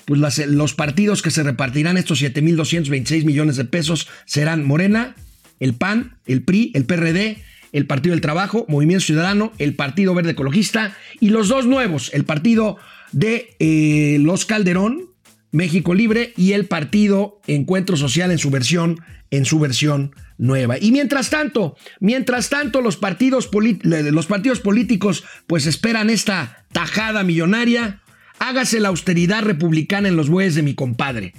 pues 0.05 0.47
los 0.47 0.73
partidos 0.73 1.21
que 1.21 1.31
se 1.31 1.43
repartirán 1.43 1.97
estos 1.97 2.21
7.226 2.21 3.25
millones 3.25 3.55
de 3.55 3.65
pesos 3.65 4.07
serán 4.25 4.65
Morena, 4.65 5.15
el 5.59 5.73
PAN, 5.73 6.17
el 6.25 6.43
PRI, 6.43 6.71
el 6.75 6.85
PRD, 6.85 7.37
el 7.71 7.87
Partido 7.87 8.13
del 8.13 8.21
Trabajo, 8.21 8.65
Movimiento 8.69 9.05
Ciudadano, 9.05 9.51
el 9.57 9.75
Partido 9.75 10.13
Verde 10.13 10.31
Ecologista 10.31 10.95
y 11.19 11.29
los 11.29 11.47
dos 11.47 11.65
nuevos, 11.65 12.09
el 12.13 12.23
Partido 12.23 12.77
de 13.11 13.55
eh, 13.59 14.17
los 14.21 14.45
Calderón, 14.45 15.09
México 15.55 15.93
Libre 15.93 16.33
y 16.37 16.51
el 16.51 16.65
Partido 16.65 17.41
Encuentro 17.47 17.97
Social 17.97 18.31
en 18.31 18.37
su 18.37 18.49
versión, 18.49 18.99
en 19.31 19.45
su 19.45 19.59
versión 19.59 20.13
nueva. 20.37 20.77
Y 20.79 20.91
mientras 20.91 21.29
tanto, 21.29 21.75
mientras 21.99 22.49
tanto 22.49 22.81
los 22.81 22.97
partidos, 22.97 23.49
los 23.83 24.25
partidos 24.25 24.59
políticos 24.59 25.23
pues 25.47 25.65
esperan 25.65 26.09
esta 26.09 26.65
tajada 26.71 27.23
millonaria, 27.23 28.01
hágase 28.37 28.79
la 28.79 28.89
austeridad 28.89 29.43
republicana 29.43 30.09
en 30.09 30.17
los 30.17 30.29
bueyes 30.29 30.55
de 30.55 30.61
mi 30.61 30.75
compadre. 30.75 31.33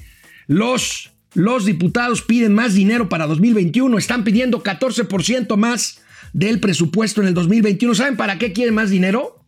Los 0.46 1.12
los 1.34 1.66
diputados 1.66 2.22
piden 2.22 2.54
más 2.54 2.72
dinero 2.72 3.10
para 3.10 3.26
2021, 3.26 3.98
están 3.98 4.24
pidiendo 4.24 4.62
14% 4.62 5.54
más 5.58 6.00
del 6.32 6.60
presupuesto 6.60 7.20
en 7.20 7.28
el 7.28 7.34
2021. 7.34 7.94
¿Saben 7.94 8.16
para 8.16 8.38
qué 8.38 8.54
quieren 8.54 8.74
más 8.74 8.88
dinero? 8.88 9.44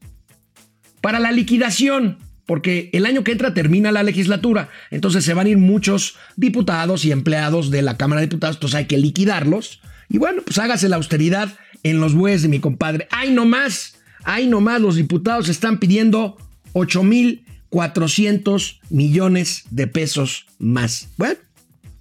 Para 1.00 1.18
la 1.18 1.32
liquidación, 1.32 2.18
porque 2.48 2.90
el 2.94 3.04
año 3.04 3.24
que 3.24 3.32
entra 3.32 3.52
termina 3.52 3.92
la 3.92 4.02
legislatura, 4.02 4.70
entonces 4.90 5.22
se 5.22 5.34
van 5.34 5.46
a 5.46 5.50
ir 5.50 5.58
muchos 5.58 6.16
diputados 6.34 7.04
y 7.04 7.12
empleados 7.12 7.70
de 7.70 7.82
la 7.82 7.98
Cámara 7.98 8.22
de 8.22 8.28
Diputados, 8.28 8.56
entonces 8.56 8.78
hay 8.78 8.86
que 8.86 8.96
liquidarlos. 8.96 9.82
Y 10.08 10.16
bueno, 10.16 10.40
pues 10.42 10.56
hágase 10.56 10.88
la 10.88 10.96
austeridad 10.96 11.58
en 11.82 12.00
los 12.00 12.14
bueyes 12.14 12.40
de 12.40 12.48
mi 12.48 12.58
compadre. 12.58 13.06
¡Ay, 13.10 13.32
no 13.32 13.44
más! 13.44 13.98
¡Ay, 14.24 14.46
no 14.46 14.62
más! 14.62 14.80
Los 14.80 14.96
diputados 14.96 15.50
están 15.50 15.78
pidiendo 15.78 16.38
8.400 16.72 18.80
millones 18.88 19.64
de 19.68 19.86
pesos 19.86 20.46
más. 20.58 21.10
Bueno, 21.18 21.40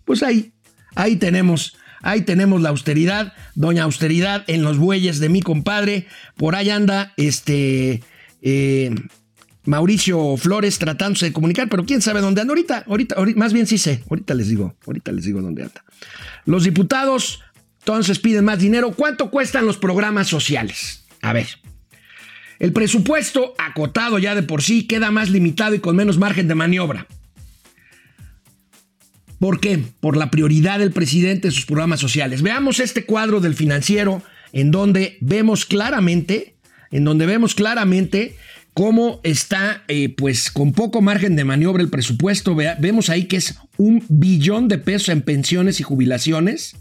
pues 0.05 0.23
ahí, 0.23 0.53
ahí 0.95 1.17
tenemos 1.17 1.75
Ahí 2.03 2.21
tenemos 2.21 2.61
la 2.61 2.69
austeridad, 2.69 3.33
doña 3.55 3.83
austeridad 3.83 4.45
en 4.47 4.61
los 4.61 4.77
bueyes 4.77 5.19
de 5.19 5.29
mi 5.29 5.41
compadre. 5.41 6.05
Por 6.37 6.55
ahí 6.55 6.69
anda 6.69 7.11
este 7.17 8.03
eh, 8.41 8.93
Mauricio 9.67 10.37
Flores 10.37 10.79
tratándose 10.79 11.27
de 11.27 11.33
comunicar, 11.33 11.69
pero 11.69 11.85
quién 11.85 12.01
sabe 12.01 12.21
dónde 12.21 12.41
anda. 12.41 12.51
Ahorita, 12.51 12.83
ahorita, 12.87 13.15
más 13.35 13.53
bien 13.53 13.67
sí 13.67 13.77
sé. 13.77 14.01
Ahorita 14.09 14.33
les 14.33 14.47
digo, 14.47 14.75
ahorita 14.85 15.11
les 15.11 15.25
digo 15.25 15.41
dónde 15.41 15.63
anda. 15.63 15.83
Los 16.45 16.63
diputados 16.63 17.41
entonces 17.79 18.19
piden 18.19 18.45
más 18.45 18.59
dinero. 18.59 18.91
¿Cuánto 18.91 19.29
cuestan 19.29 19.65
los 19.65 19.77
programas 19.77 20.27
sociales? 20.27 21.05
A 21.21 21.33
ver. 21.33 21.47
El 22.59 22.73
presupuesto 22.73 23.53
acotado 23.57 24.19
ya 24.19 24.35
de 24.35 24.43
por 24.43 24.63
sí 24.63 24.87
queda 24.87 25.11
más 25.11 25.29
limitado 25.29 25.75
y 25.75 25.79
con 25.79 25.95
menos 25.95 26.17
margen 26.17 26.47
de 26.47 26.55
maniobra. 26.55 27.07
¿Por 29.39 29.59
qué? 29.59 29.83
Por 29.99 30.17
la 30.17 30.31
prioridad 30.31 30.79
del 30.79 30.91
presidente 30.91 31.49
en 31.49 31.53
sus 31.53 31.65
programas 31.65 31.99
sociales. 31.99 32.41
Veamos 32.41 32.79
este 32.79 33.05
cuadro 33.05 33.39
del 33.39 33.53
financiero 33.53 34.23
en 34.51 34.71
donde 34.71 35.17
vemos 35.21 35.65
claramente, 35.65 36.55
en 36.91 37.03
donde 37.03 37.25
vemos 37.25 37.53
claramente 37.53 38.35
cómo 38.77 39.21
está, 39.23 39.83
eh, 39.87 40.09
pues, 40.09 40.51
con 40.51 40.71
poco 40.71 41.01
margen 41.01 41.35
de 41.35 41.43
maniobra 41.43 41.81
el 41.81 41.89
presupuesto. 41.89 42.55
vemos 42.55 43.09
ahí 43.09 43.23
que 43.23 43.37
es 43.37 43.55
un 43.77 44.05
billón 44.07 44.67
de 44.67 44.77
pesos 44.77 45.09
en 45.09 45.23
pensiones 45.23 45.79
y 45.79 45.83
jubilaciones, 45.83 46.75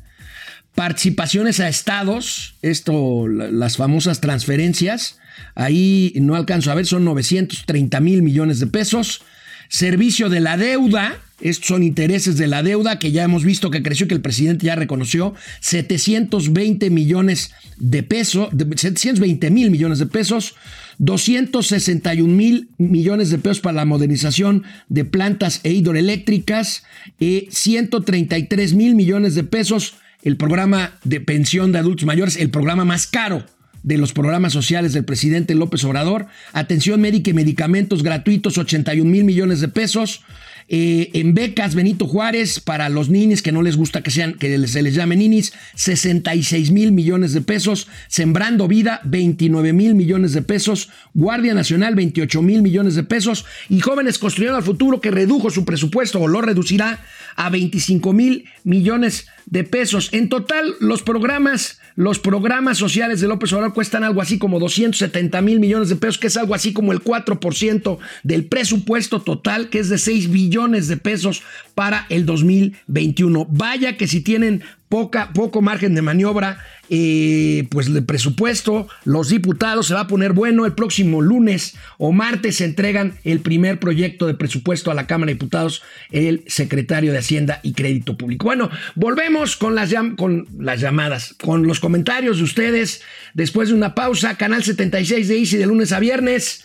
participaciones 0.75 1.59
a 1.59 1.69
estados, 1.69 2.57
esto, 2.61 3.27
las 3.29 3.79
famosas 3.79 4.21
transferencias. 4.21 5.19
Ahí 5.55 6.13
no 6.17 6.35
alcanzo 6.35 6.71
a 6.71 6.75
ver, 6.75 6.85
son 6.85 7.03
930 7.07 7.99
mil 8.01 8.21
millones 8.21 8.61
de 8.61 8.67
pesos. 8.67 9.23
Servicio 9.71 10.29
de 10.29 10.41
la 10.41 10.59
deuda, 10.59 11.17
estos 11.41 11.69
son 11.69 11.83
intereses 11.83 12.37
de 12.37 12.47
la 12.47 12.63
deuda 12.63 12.99
que 12.99 13.11
ya 13.11 13.25
hemos 13.25 13.43
visto 13.43 13.71
que 13.71 13.83
creció, 13.83 14.07
que 14.07 14.15
el 14.15 14.21
presidente 14.21 14.67
ya 14.67 14.75
reconoció, 14.75 15.35
720 15.61 16.91
millones 16.91 17.53
de 17.79 18.03
pesos, 18.03 18.51
720 18.53 19.51
mil 19.51 19.71
millones 19.71 19.99
de 19.99 20.07
pesos, 20.07 20.57
261 20.99 22.33
mil 22.33 22.69
millones 22.79 23.31
de 23.31 23.39
pesos 23.39 23.61
para 23.61 23.75
la 23.77 23.85
modernización 23.85 24.65
de 24.89 25.05
plantas 25.05 25.61
e 25.63 25.73
hidroeléctricas, 25.73 26.85
y 27.19 27.49
133 27.51 28.75
mil 28.75 28.95
millones 28.95 29.35
de 29.35 29.45
pesos 29.45 29.95
el 30.23 30.37
programa 30.37 30.99
de 31.05 31.21
pensión 31.21 31.71
de 31.71 31.79
adultos 31.79 32.05
mayores, 32.05 32.37
el 32.37 32.51
programa 32.51 32.85
más 32.85 33.07
caro 33.07 33.45
de 33.85 33.97
los 33.97 34.13
programas 34.13 34.53
sociales 34.53 34.93
del 34.93 35.05
presidente 35.05 35.55
López 35.55 35.85
Obrador, 35.85 36.27
atención 36.53 37.01
médica 37.01 37.31
y 37.31 37.35
medicamentos 37.35 38.03
gratuitos, 38.03 38.59
81 38.59 39.09
mil 39.09 39.23
millones 39.23 39.61
de 39.61 39.69
pesos, 39.69 40.23
eh, 40.69 41.11
en 41.13 41.35
becas 41.35 41.77
Benito 41.77 42.09
Juárez 42.09 42.59
para 42.59 42.89
los 42.89 43.09
ninis 43.09 43.41
que 43.41 43.53
no 43.53 43.63
les 43.63 43.77
gusta 43.77 44.03
que 44.03 44.11
sean 44.11 44.35
que 44.35 44.67
se 44.67 44.83
les 44.83 44.95
llame 44.95 45.15
ninis 45.15 45.53
66 45.77 46.73
mil 46.73 46.93
millones 46.93 47.33
de 47.33 47.41
pesos. 47.41 47.87
Sembrando 48.09 48.67
Vida 48.67 49.01
29 49.05 49.73
mil 49.73 49.95
millones 49.95 50.33
de 50.33 50.43
pesos. 50.43 50.91
Guardia 51.15 51.55
Nacional 51.55 51.95
28 51.95 52.43
mil 52.43 52.63
millones 52.63 52.97
de 52.97 53.05
pesos. 53.05 53.45
Y 53.69 53.81
Jóvenes 53.81 54.19
Construyendo 54.19 54.57
al 54.57 54.65
Futuro 54.65 55.01
que 55.01 55.11
redujo 55.11 55.51
su 55.51 55.65
presupuesto 55.65 56.21
o 56.21 56.27
lo 56.27 56.41
reducirá 56.41 57.05
a 57.37 57.49
25 57.49 58.13
mil 58.13 58.47
millones 58.65 59.29
de 59.47 59.65
pesos 59.65 60.11
en 60.13 60.29
total 60.29 60.75
los 60.81 61.03
programas 61.03 61.79
los 61.97 62.19
programas 62.19 62.77
sociales 62.77 63.23
de 63.23 63.27
López 63.27 63.55
Obrador 63.55 63.73
cuestan 63.73 64.05
algo 64.05 64.21
así 64.21 64.37
como 64.37 64.61
270 64.61 65.41
mil 65.41 65.61
millones 65.61 65.89
de 65.89 65.97
pesos, 65.97 66.19
que 66.19 66.27
es 66.27 66.37
algo 66.37 66.55
así 66.55 66.75
como 66.75 66.93
el 66.93 67.03
4% 67.03 67.99
del 68.23 68.45
presupuesto 68.45 69.23
total, 69.23 69.71
que 69.71 69.79
es 69.79 69.89
de 69.89 69.97
6 69.97 70.31
billones 70.31 70.89
de 70.89 70.99
pesos 70.99 71.43
para 71.75 72.05
el 72.11 72.27
2021. 72.27 73.47
Vaya 73.49 73.97
que 73.97 74.07
si 74.09 74.21
tienen 74.21 74.63
poca, 74.89 75.33
poco 75.33 75.63
margen 75.63 75.95
de 75.95 76.03
maniobra, 76.03 76.59
eh, 76.89 77.67
pues 77.71 77.89
el 77.89 78.05
presupuesto, 78.05 78.89
los 79.05 79.29
diputados 79.29 79.89
se 79.89 79.95
va 79.95 80.01
a 80.01 80.07
poner 80.07 80.33
bueno. 80.33 80.67
El 80.67 80.75
próximo 80.75 81.21
lunes 81.21 81.77
o 81.99 82.13
martes 82.13 82.57
se 82.57 82.65
entregan 82.65 83.15
el 83.25 83.41
primer 83.41 83.81
proyecto 83.81 84.27
de 84.27 84.35
presupuesto 84.35 84.91
a 84.91 84.95
la 84.95 85.07
Cámara 85.07 85.29
de 85.29 85.35
Diputados, 85.35 85.83
el 86.11 86.45
secretario 86.47 87.13
de 87.13 87.19
Hacienda 87.19 87.61
y 87.63 87.73
Crédito 87.73 88.17
Público. 88.17 88.45
Bueno, 88.45 88.71
volvemos 88.95 89.57
con 89.57 89.75
las, 89.75 89.93
con 90.17 90.47
las 90.59 90.81
llamadas, 90.81 91.35
con 91.43 91.67
los 91.67 91.81
comentarios 91.81 92.39
de 92.39 92.45
ustedes 92.45 93.03
después 93.35 93.69
de 93.69 93.75
una 93.75 93.95
pausa. 93.95 94.37
Canal 94.37 94.63
76 94.63 95.29
de 95.29 95.39
Easy 95.39 95.57
de 95.57 95.67
lunes 95.67 95.93
a 95.93 96.01
viernes, 96.01 96.65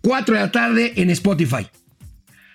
4 0.00 0.34
de 0.34 0.40
la 0.40 0.52
tarde 0.52 0.92
en 0.96 1.10
Spotify. 1.10 1.68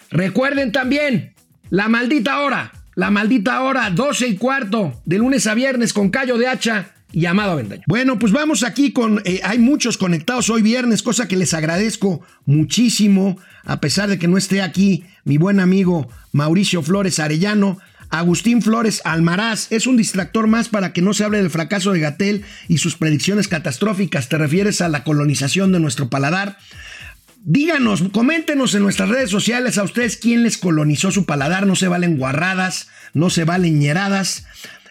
Recuerden 0.09 0.71
también 0.71 1.33
la 1.69 1.87
maldita 1.87 2.39
hora 2.41 2.71
la 2.95 3.11
maldita 3.11 3.61
hora, 3.61 3.89
12 3.89 4.27
y 4.27 4.35
cuarto, 4.37 5.01
de 5.05 5.17
lunes 5.17 5.47
a 5.47 5.53
viernes 5.53 5.93
con 5.93 6.09
Cayo 6.09 6.37
de 6.37 6.47
Hacha 6.47 6.91
y 7.11 7.25
Amado 7.25 7.51
Avendaño. 7.51 7.83
Bueno, 7.87 8.19
pues 8.19 8.31
vamos 8.31 8.63
aquí 8.63 8.91
con, 8.91 9.21
eh, 9.25 9.39
hay 9.43 9.59
muchos 9.59 9.97
conectados 9.97 10.49
hoy 10.49 10.61
viernes, 10.61 11.03
cosa 11.03 11.27
que 11.27 11.37
les 11.37 11.53
agradezco 11.53 12.21
muchísimo, 12.45 13.37
a 13.63 13.79
pesar 13.79 14.09
de 14.09 14.19
que 14.19 14.27
no 14.27 14.37
esté 14.37 14.61
aquí 14.61 15.05
mi 15.23 15.37
buen 15.37 15.59
amigo 15.59 16.09
Mauricio 16.31 16.81
Flores 16.81 17.19
Arellano. 17.19 17.77
Agustín 18.09 18.61
Flores 18.61 19.01
Almaraz 19.05 19.71
es 19.71 19.87
un 19.87 19.97
distractor 19.97 20.45
más 20.45 20.69
para 20.69 20.93
que 20.93 21.01
no 21.01 21.13
se 21.13 21.23
hable 21.23 21.39
del 21.39 21.49
fracaso 21.49 21.93
de 21.93 21.99
Gatel 21.99 22.43
y 22.67 22.77
sus 22.77 22.95
predicciones 22.95 23.47
catastróficas. 23.47 24.29
Te 24.29 24.37
refieres 24.37 24.81
a 24.81 24.89
la 24.89 25.03
colonización 25.03 25.71
de 25.71 25.79
nuestro 25.79 26.09
paladar. 26.09 26.57
Díganos, 27.45 28.01
coméntenos 28.13 28.73
en 28.73 28.83
nuestras 28.83 29.09
redes 29.09 29.29
sociales 29.29 29.77
a 29.77 29.83
ustedes 29.83 30.15
quién 30.15 30.43
les 30.43 30.57
colonizó 30.57 31.11
su 31.11 31.25
paladar. 31.25 31.67
No 31.67 31.75
se 31.75 31.89
valen 31.89 32.17
guarradas, 32.17 32.87
no 33.13 33.29
se 33.29 33.43
valen 33.43 33.79
ñeradas. 33.79 34.45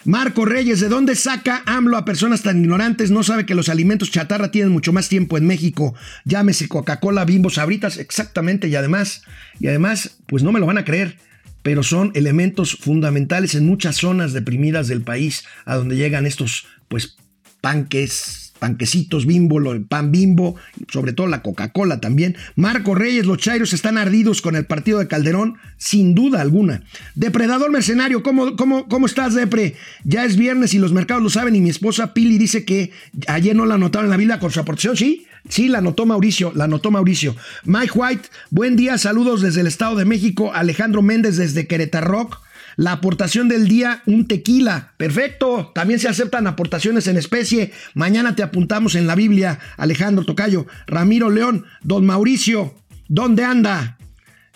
Marco 0.05 0.45
Reyes, 0.45 0.81
¿de 0.81 0.91
dónde 0.91 1.17
saca 1.17 1.63
AMLO 1.65 1.97
a 1.97 2.05
personas 2.05 2.43
tan 2.43 2.61
ignorantes? 2.61 3.11
No 3.11 3.23
sabe 3.23 3.47
que 3.47 3.55
los 3.55 3.71
alimentos 3.71 4.11
chatarra 4.11 4.51
tienen 4.51 4.71
mucho 4.71 4.93
más 4.93 5.09
tiempo 5.09 5.39
en 5.39 5.47
México. 5.47 5.95
Llámese 6.27 6.69
Coca-Cola, 6.69 7.25
Bimbo, 7.25 7.49
Sabritas, 7.49 7.97
exactamente. 7.97 8.69
Y 8.69 8.77
además, 8.77 9.23
y 9.59 9.69
además, 9.69 10.19
pues 10.27 10.43
no 10.43 10.53
me 10.53 10.61
lo 10.61 10.67
van 10.67 10.77
a 10.77 10.85
creer, 10.85 11.17
pero 11.63 11.83
son 11.83 12.11
elementos 12.15 12.77
fundamentales 12.77 13.55
en 13.55 13.65
muchas 13.65 13.97
zonas 13.97 14.35
deprimidas 14.35 14.89
del 14.89 15.01
país 15.01 15.45
a 15.65 15.77
donde 15.77 15.97
llegan 15.97 16.27
estos, 16.27 16.67
pues, 16.89 17.17
panques, 17.63 18.42
panquecitos 18.63 19.27
bimbo, 19.27 19.73
el 19.73 19.83
pan 19.83 20.13
bimbo, 20.13 20.55
sobre 20.87 21.13
todo 21.13 21.27
la 21.27 21.43
Coca-Cola 21.43 21.99
también. 22.01 22.37
Marco 22.55 22.95
Reyes, 22.95 23.27
los 23.27 23.39
Chairos 23.39 23.73
están 23.73 23.99
ardidos 23.99 24.41
con 24.41 24.55
el 24.55 24.67
partido 24.67 25.01
de 25.01 25.09
Calderón, 25.09 25.57
sin 25.79 26.15
duda 26.15 26.41
alguna. 26.41 26.85
Depredador 27.17 27.73
mercenario, 27.73 28.23
¿cómo, 28.23 28.55
cómo, 28.55 28.87
cómo 28.87 29.07
estás, 29.07 29.35
Depre? 29.35 29.75
Ya 30.05 30.25
es 30.25 30.37
viernes 30.37 30.75
y 30.75 30.79
los 30.79 30.93
mercados 30.93 31.25
lo 31.25 31.29
saben 31.29 31.57
y 31.57 31.61
mi 31.61 31.71
esposa 31.71 32.15
Pili 32.15 32.39
dice 32.39 32.65
que 32.65 32.93
ayer 33.27 33.57
no 33.57 33.67
la 33.67 33.75
anotaron 33.75 34.07
en 34.07 34.11
la 34.13 34.17
Biblia 34.17 34.39
con 34.39 34.53
su 34.53 34.61
aportación, 34.61 34.97
¿sí? 34.97 35.27
Sí, 35.49 35.67
la 35.67 35.79
anotó 35.79 36.07
Mauricio, 36.07 36.53
la 36.55 36.65
anotó 36.65 36.93
Mauricio. 36.93 37.35
Mike 37.65 37.93
White, 37.97 38.29
buen 38.51 38.77
día, 38.77 38.97
saludos 38.97 39.43
desde 39.43 39.63
el 39.63 39.67
Estado 39.67 39.97
de 39.97 40.05
México. 40.05 40.53
Alejandro 40.55 41.03
Méndez 41.03 41.37
desde 41.37 41.67
Querétaro 41.67 42.07
Rock. 42.07 42.39
La 42.77 42.93
aportación 42.93 43.49
del 43.49 43.69
día, 43.69 44.03
un 44.07 44.27
tequila. 44.27 44.95
Perfecto. 44.97 45.73
También 45.75 46.01
se 46.01 46.09
aceptan 46.09 46.47
aportaciones 46.47 47.07
en 47.07 47.17
especie. 47.17 47.73
Mañana 47.95 48.35
te 48.35 48.43
apuntamos 48.43 48.95
en 48.95 49.07
la 49.07 49.15
Biblia. 49.15 49.59
Alejandro 49.77 50.25
Tocayo. 50.25 50.67
Ramiro 50.87 51.31
León. 51.31 51.67
Don 51.83 52.07
Mauricio. 52.07 52.75
¿Dónde 53.09 53.45
anda? 53.45 53.99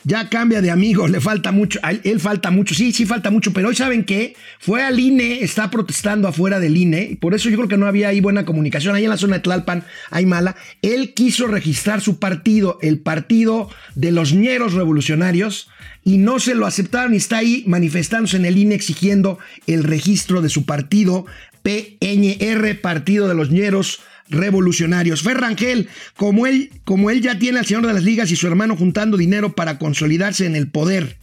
Ya 0.07 0.29
cambia 0.29 0.63
de 0.63 0.71
amigo, 0.71 1.09
le 1.09 1.21
falta 1.21 1.51
mucho, 1.51 1.81
él 2.05 2.21
falta 2.21 2.53
mucho, 2.53 2.77
sí, 2.77 2.93
sí 2.93 3.05
falta 3.07 3.29
mucho, 3.33 3.53
pero 3.53 3.69
hoy 3.69 3.75
saben 3.75 4.05
que 4.05 4.37
fue 4.61 4.85
al 4.85 5.01
INE, 5.01 5.41
está 5.41 5.69
protestando 5.69 6.29
afuera 6.29 6.61
del 6.61 6.77
INE, 6.77 7.09
y 7.11 7.17
por 7.17 7.35
eso 7.35 7.51
yo 7.51 7.57
creo 7.57 7.69
que 7.69 7.77
no 7.77 7.87
había 7.87 8.07
ahí 8.07 8.21
buena 8.21 8.45
comunicación, 8.45 8.95
ahí 8.95 9.03
en 9.03 9.11
la 9.11 9.17
zona 9.17 9.39
de 9.39 9.43
Tlalpan 9.43 9.83
hay 10.13 10.25
mala, 10.25 10.55
él 10.81 11.13
quiso 11.13 11.49
registrar 11.49 12.01
su 12.01 12.21
partido, 12.21 12.79
el 12.83 13.01
partido 13.01 13.69
de 13.97 14.13
los 14.13 14.33
ñeros 14.33 14.75
revolucionarios, 14.75 15.71
y 16.05 16.19
no 16.19 16.39
se 16.39 16.55
lo 16.55 16.67
aceptaron 16.67 17.15
y 17.15 17.17
está 17.17 17.39
ahí 17.39 17.65
manifestándose 17.67 18.37
en 18.37 18.45
el 18.45 18.59
INE 18.59 18.77
exigiendo 18.77 19.41
el 19.67 19.83
registro 19.83 20.41
de 20.41 20.51
su 20.51 20.65
partido, 20.67 21.27
PNR, 21.65 22.81
Partido 22.81 23.27
de 23.27 23.35
los 23.35 23.51
Ñeros 23.51 23.99
revolucionarios. 24.29 25.23
Ferrangel, 25.23 25.89
como 26.17 26.47
él, 26.47 26.71
como 26.85 27.11
él 27.11 27.23
ya 27.23 27.39
tiene 27.39 27.59
al 27.59 27.67
señor 27.67 27.87
de 27.87 27.95
las 27.95 28.05
ligas 28.05 28.31
y 28.31 28.37
su 28.37 28.47
hermano 28.47 28.77
juntando 28.77 29.17
dinero 29.17 29.55
para 29.55 29.79
consolidarse 29.79 30.47
en 30.47 30.57
el 30.57 30.69
poder. 30.69 31.19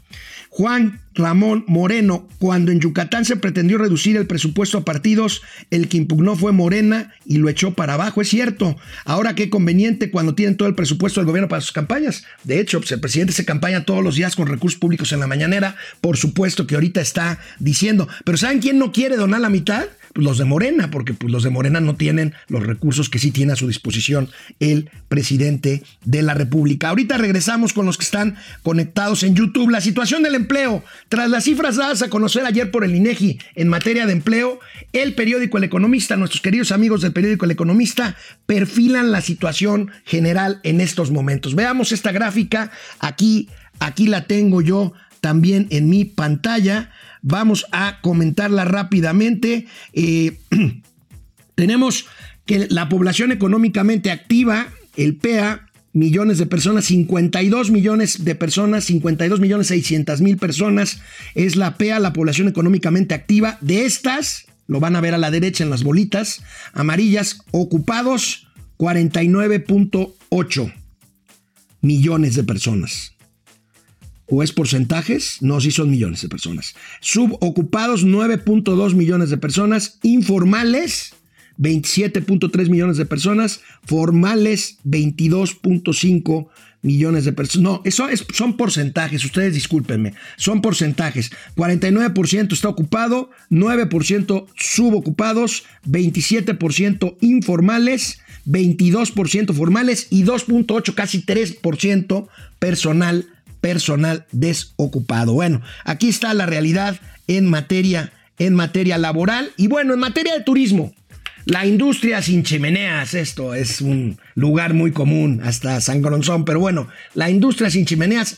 Juan 0.55 1.01
Ramón 1.15 1.65
Moreno, 1.67 2.27
cuando 2.37 2.71
en 2.71 2.79
Yucatán 2.79 3.25
se 3.25 3.37
pretendió 3.37 3.79
reducir 3.79 4.17
el 4.17 4.27
presupuesto 4.27 4.77
a 4.77 4.85
partidos, 4.85 5.41
el 5.71 5.87
que 5.87 5.97
impugnó 5.97 6.35
fue 6.35 6.51
Morena 6.51 7.11
y 7.25 7.37
lo 7.37 7.49
echó 7.49 7.73
para 7.73 7.95
abajo, 7.95 8.21
es 8.21 8.29
cierto. 8.29 8.77
Ahora 9.03 9.33
qué 9.33 9.49
conveniente 9.49 10.11
cuando 10.11 10.35
tienen 10.35 10.55
todo 10.55 10.69
el 10.69 10.75
presupuesto 10.75 11.19
del 11.19 11.25
gobierno 11.25 11.49
para 11.49 11.61
sus 11.61 11.71
campañas. 11.71 12.23
De 12.43 12.59
hecho, 12.59 12.79
pues, 12.79 12.91
el 12.91 12.99
presidente 12.99 13.33
se 13.33 13.45
campaña 13.45 13.83
todos 13.83 14.03
los 14.03 14.13
días 14.13 14.35
con 14.35 14.45
recursos 14.45 14.79
públicos 14.79 15.11
en 15.11 15.21
la 15.21 15.27
mañanera, 15.27 15.75
por 16.01 16.17
supuesto 16.17 16.67
que 16.67 16.75
ahorita 16.75 17.01
está 17.01 17.39
diciendo, 17.57 18.07
pero 18.23 18.37
¿saben 18.37 18.59
quién 18.59 18.77
no 18.77 18.91
quiere 18.91 19.15
donar 19.15 19.41
la 19.41 19.49
mitad? 19.49 19.85
Los 20.15 20.37
de 20.37 20.45
Morena, 20.45 20.91
porque 20.91 21.13
pues, 21.13 21.31
los 21.31 21.43
de 21.43 21.49
Morena 21.49 21.79
no 21.79 21.95
tienen 21.95 22.33
los 22.47 22.65
recursos 22.65 23.09
que 23.09 23.19
sí 23.19 23.31
tiene 23.31 23.53
a 23.53 23.55
su 23.55 23.67
disposición 23.67 24.29
el 24.59 24.89
presidente 25.09 25.83
de 26.05 26.21
la 26.21 26.33
República. 26.33 26.89
Ahorita 26.89 27.17
regresamos 27.17 27.73
con 27.73 27.85
los 27.85 27.97
que 27.97 28.05
están 28.05 28.35
conectados 28.61 29.23
en 29.23 29.35
YouTube. 29.35 29.69
La 29.69 29.81
situación 29.81 30.23
del 30.23 30.35
empleo. 30.35 30.83
Tras 31.09 31.29
las 31.29 31.45
cifras 31.45 31.77
dadas 31.77 32.01
a 32.01 32.09
conocer 32.09 32.45
ayer 32.45 32.71
por 32.71 32.83
el 32.83 32.95
INEGI 32.95 33.39
en 33.55 33.67
materia 33.67 34.05
de 34.05 34.13
empleo, 34.13 34.59
el 34.93 35.15
periódico 35.15 35.57
El 35.57 35.63
Economista, 35.63 36.15
nuestros 36.15 36.41
queridos 36.41 36.71
amigos 36.71 37.01
del 37.01 37.13
periódico 37.13 37.45
El 37.45 37.51
Economista, 37.51 38.15
perfilan 38.45 39.11
la 39.11 39.21
situación 39.21 39.91
general 40.05 40.59
en 40.63 40.81
estos 40.81 41.11
momentos. 41.11 41.55
Veamos 41.55 41.91
esta 41.91 42.11
gráfica. 42.11 42.71
Aquí, 42.99 43.49
aquí 43.79 44.07
la 44.07 44.25
tengo 44.25 44.61
yo 44.61 44.93
también 45.21 45.67
en 45.69 45.89
mi 45.89 46.05
pantalla. 46.05 46.91
Vamos 47.23 47.65
a 47.71 48.01
comentarla 48.01 48.65
rápidamente. 48.65 49.65
Eh, 49.93 50.37
tenemos 51.55 52.05
que 52.45 52.67
la 52.69 52.89
población 52.89 53.31
económicamente 53.31 54.11
activa, 54.11 54.67
el 54.97 55.15
PEA, 55.15 55.69
millones 55.93 56.37
de 56.37 56.45
personas, 56.47 56.83
52 56.85 57.71
millones 57.71 58.25
de 58.25 58.35
personas, 58.35 58.83
52 58.83 59.39
millones 59.39 59.67
600 59.67 60.19
mil 60.19 60.35
personas 60.37 60.99
es 61.33 61.55
la 61.55 61.77
PEA, 61.77 61.99
la 61.99 62.11
población 62.11 62.49
económicamente 62.49 63.13
activa. 63.15 63.57
De 63.61 63.85
estas, 63.85 64.45
lo 64.67 64.81
van 64.81 64.97
a 64.97 65.01
ver 65.01 65.13
a 65.13 65.17
la 65.17 65.31
derecha 65.31 65.63
en 65.63 65.69
las 65.69 65.83
bolitas 65.83 66.43
amarillas, 66.73 67.39
ocupados 67.51 68.49
49.8 68.77 70.73
millones 71.79 72.35
de 72.35 72.43
personas 72.43 73.12
o 74.35 74.41
es 74.41 74.51
porcentajes, 74.51 75.37
no, 75.41 75.61
sí 75.61 75.69
son 75.69 75.91
millones 75.91 76.23
de 76.23 76.29
personas. 76.29 76.73
Subocupados 77.01 78.03
9.2 78.03 78.95
millones 78.95 79.29
de 79.29 79.37
personas, 79.37 79.99
informales 80.01 81.13
27.3 81.59 82.67
millones 82.67 82.97
de 82.97 83.05
personas, 83.05 83.61
formales 83.85 84.79
22.5 84.85 86.47
millones 86.81 87.25
de 87.25 87.33
personas. 87.33 87.63
No, 87.63 87.81
eso 87.85 88.09
es, 88.09 88.25
son 88.33 88.57
porcentajes, 88.57 89.23
ustedes 89.23 89.53
discúlpenme, 89.53 90.15
son 90.35 90.63
porcentajes. 90.63 91.31
49% 91.55 92.53
está 92.53 92.69
ocupado, 92.69 93.29
9% 93.51 94.47
subocupados, 94.55 95.65
27% 95.87 97.17
informales, 97.21 98.19
22% 98.47 99.53
formales 99.53 100.07
y 100.09 100.23
2.8, 100.23 100.95
casi 100.95 101.21
3% 101.21 102.27
personal 102.57 103.27
personal 103.63 104.25
desocupado. 104.33 105.31
Bueno, 105.31 105.61
aquí 105.85 106.09
está 106.09 106.33
la 106.33 106.45
realidad 106.45 106.99
en 107.27 107.49
materia, 107.49 108.11
en 108.37 108.55
materia 108.55 108.97
laboral 108.97 109.53
y 109.55 109.67
bueno, 109.67 109.93
en 109.93 110.01
materia 110.01 110.33
de 110.33 110.43
turismo. 110.43 110.93
La 111.45 111.65
industria 111.65 112.21
sin 112.21 112.43
chimeneas, 112.43 113.13
esto 113.13 113.53
es 113.53 113.79
un 113.79 114.17
lugar 114.35 114.73
muy 114.73 114.91
común 114.91 115.39
hasta 115.45 115.79
San 115.79 116.01
Gronzón, 116.01 116.43
pero 116.43 116.59
bueno, 116.59 116.89
la 117.13 117.29
industria 117.29 117.69
sin 117.69 117.85
chimeneas 117.85 118.37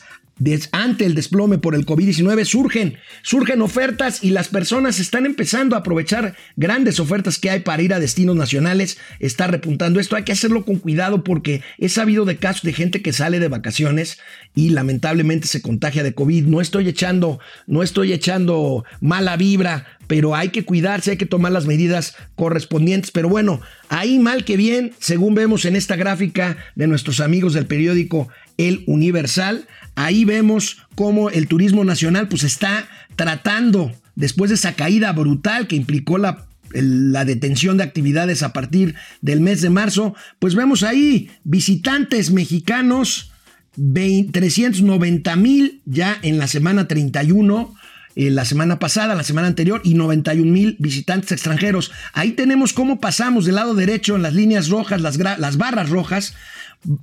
ante 0.72 1.06
el 1.06 1.14
desplome 1.14 1.56
por 1.56 1.74
el 1.74 1.86
COVID-19 1.86 2.44
surgen, 2.44 2.98
surgen 3.22 3.62
ofertas 3.62 4.22
y 4.22 4.30
las 4.30 4.48
personas 4.48 4.98
están 4.98 5.24
empezando 5.24 5.74
a 5.74 5.78
aprovechar 5.78 6.36
grandes 6.56 7.00
ofertas 7.00 7.38
que 7.38 7.48
hay 7.48 7.60
para 7.60 7.82
ir 7.82 7.94
a 7.94 8.00
destinos 8.00 8.36
nacionales. 8.36 8.98
Está 9.18 9.46
repuntando 9.46 9.98
esto, 9.98 10.14
hay 10.14 10.24
que 10.24 10.32
hacerlo 10.32 10.66
con 10.66 10.76
cuidado 10.76 11.24
porque 11.24 11.62
he 11.78 11.88
sabido 11.88 12.26
de 12.26 12.36
casos 12.36 12.62
de 12.64 12.74
gente 12.74 13.00
que 13.00 13.14
sale 13.14 13.40
de 13.40 13.48
vacaciones 13.48 14.18
y 14.54 14.70
lamentablemente 14.70 15.48
se 15.48 15.62
contagia 15.62 16.02
de 16.02 16.12
COVID. 16.12 16.44
No 16.44 16.60
estoy 16.60 16.88
echando, 16.88 17.40
no 17.66 17.82
estoy 17.82 18.12
echando 18.12 18.84
mala 19.00 19.38
vibra, 19.38 19.86
pero 20.06 20.34
hay 20.34 20.50
que 20.50 20.64
cuidarse, 20.64 21.12
hay 21.12 21.16
que 21.16 21.26
tomar 21.26 21.52
las 21.52 21.66
medidas 21.66 22.14
correspondientes. 22.34 23.10
Pero 23.10 23.30
bueno, 23.30 23.60
ahí 23.88 24.18
mal 24.18 24.44
que 24.44 24.58
bien, 24.58 24.92
según 24.98 25.34
vemos 25.34 25.64
en 25.64 25.76
esta 25.76 25.96
gráfica 25.96 26.58
de 26.74 26.86
nuestros 26.86 27.20
amigos 27.20 27.54
del 27.54 27.66
periódico 27.66 28.28
El 28.58 28.84
Universal. 28.86 29.66
Ahí 29.94 30.24
vemos 30.24 30.78
cómo 30.94 31.30
el 31.30 31.48
turismo 31.48 31.84
nacional 31.84 32.28
pues 32.28 32.42
está 32.42 32.88
tratando, 33.16 33.92
después 34.14 34.50
de 34.50 34.56
esa 34.56 34.74
caída 34.74 35.12
brutal 35.12 35.66
que 35.66 35.76
implicó 35.76 36.18
la 36.18 36.46
la 36.72 37.24
detención 37.24 37.76
de 37.76 37.84
actividades 37.84 38.42
a 38.42 38.52
partir 38.52 38.94
del 39.20 39.40
mes 39.40 39.62
de 39.62 39.70
marzo, 39.70 40.14
pues 40.38 40.54
vemos 40.54 40.82
ahí 40.82 41.30
visitantes 41.44 42.30
mexicanos, 42.30 43.32
390 43.76 45.36
mil 45.36 45.82
ya 45.84 46.18
en 46.22 46.38
la 46.38 46.46
semana 46.46 46.88
31, 46.88 47.74
eh, 48.14 48.30
la 48.30 48.46
semana 48.46 48.78
pasada, 48.78 49.14
la 49.14 49.24
semana 49.24 49.48
anterior, 49.48 49.82
y 49.84 49.94
91 49.94 50.50
mil 50.50 50.76
visitantes 50.78 51.32
extranjeros. 51.32 51.92
Ahí 52.14 52.32
tenemos 52.32 52.72
cómo 52.72 53.00
pasamos 53.00 53.44
del 53.44 53.56
lado 53.56 53.74
derecho 53.74 54.16
en 54.16 54.22
las 54.22 54.34
líneas 54.34 54.68
rojas, 54.68 55.02
las, 55.02 55.18
las 55.18 55.56
barras 55.58 55.90
rojas, 55.90 56.34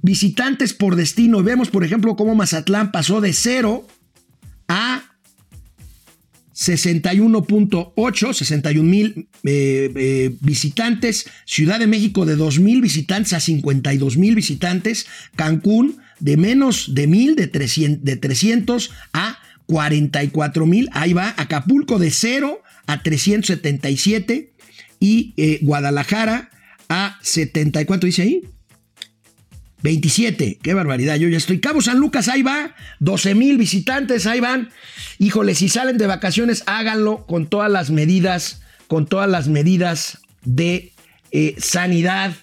visitantes 0.02 0.74
por 0.74 0.96
destino. 0.96 1.44
Vemos, 1.44 1.70
por 1.70 1.84
ejemplo, 1.84 2.16
cómo 2.16 2.36
Mazatlán 2.36 2.92
pasó 2.92 3.22
de 3.22 3.34
0 3.34 3.86
a 4.68 5.04
61.8, 6.56 8.34
61 8.34 8.90
mil 8.90 9.28
eh, 9.44 9.92
eh, 9.96 10.36
visitantes. 10.42 11.26
Ciudad 11.46 11.80
de 11.80 11.88
México 11.88 12.26
de 12.26 12.36
2 12.36 12.60
mil 12.60 12.82
visitantes 12.82 13.34
a 13.34 13.40
52 13.40 14.18
mil 14.18 14.36
visitantes. 14.36 15.08
Cancún 15.36 15.98
de 16.20 16.38
menos 16.38 16.94
de 16.94 17.08
mil, 17.08 17.36
de 17.36 17.48
300, 17.48 18.06
de 18.06 18.16
300 18.16 18.92
a 19.14 19.40
44 19.66 20.66
mil. 20.66 20.90
Ahí 20.94 21.14
va. 21.14 21.34
Acapulco 21.38 22.00
de 22.00 22.12
0 22.12 22.62
a 22.86 23.02
377. 23.02 24.52
Y 25.00 25.34
eh, 25.36 25.60
Guadalajara 25.64 26.50
a 26.88 27.18
74, 27.22 28.06
dice 28.06 28.22
ahí. 28.22 28.44
27, 29.84 30.60
qué 30.62 30.74
barbaridad, 30.74 31.18
yo 31.18 31.28
ya 31.28 31.38
estoy. 31.38 31.60
Cabo 31.60 31.82
San 31.82 32.00
Lucas, 32.00 32.30
ahí 32.30 32.42
va, 32.42 32.74
12 33.00 33.36
mil 33.36 33.58
visitantes, 33.58 34.26
ahí 34.26 34.40
van. 34.40 34.70
Híjole, 35.20 35.56
si 35.56 35.68
salen 35.70 35.98
de 35.98 36.08
vacaciones, 36.08 36.64
háganlo 36.66 37.26
con 37.26 37.48
todas 37.48 37.70
las 37.70 37.92
medidas, 37.92 38.62
con 38.88 39.06
todas 39.06 39.30
las 39.30 39.50
medidas 39.50 40.20
de 40.46 40.94
eh, 41.32 41.56
sanidad, 41.58 42.34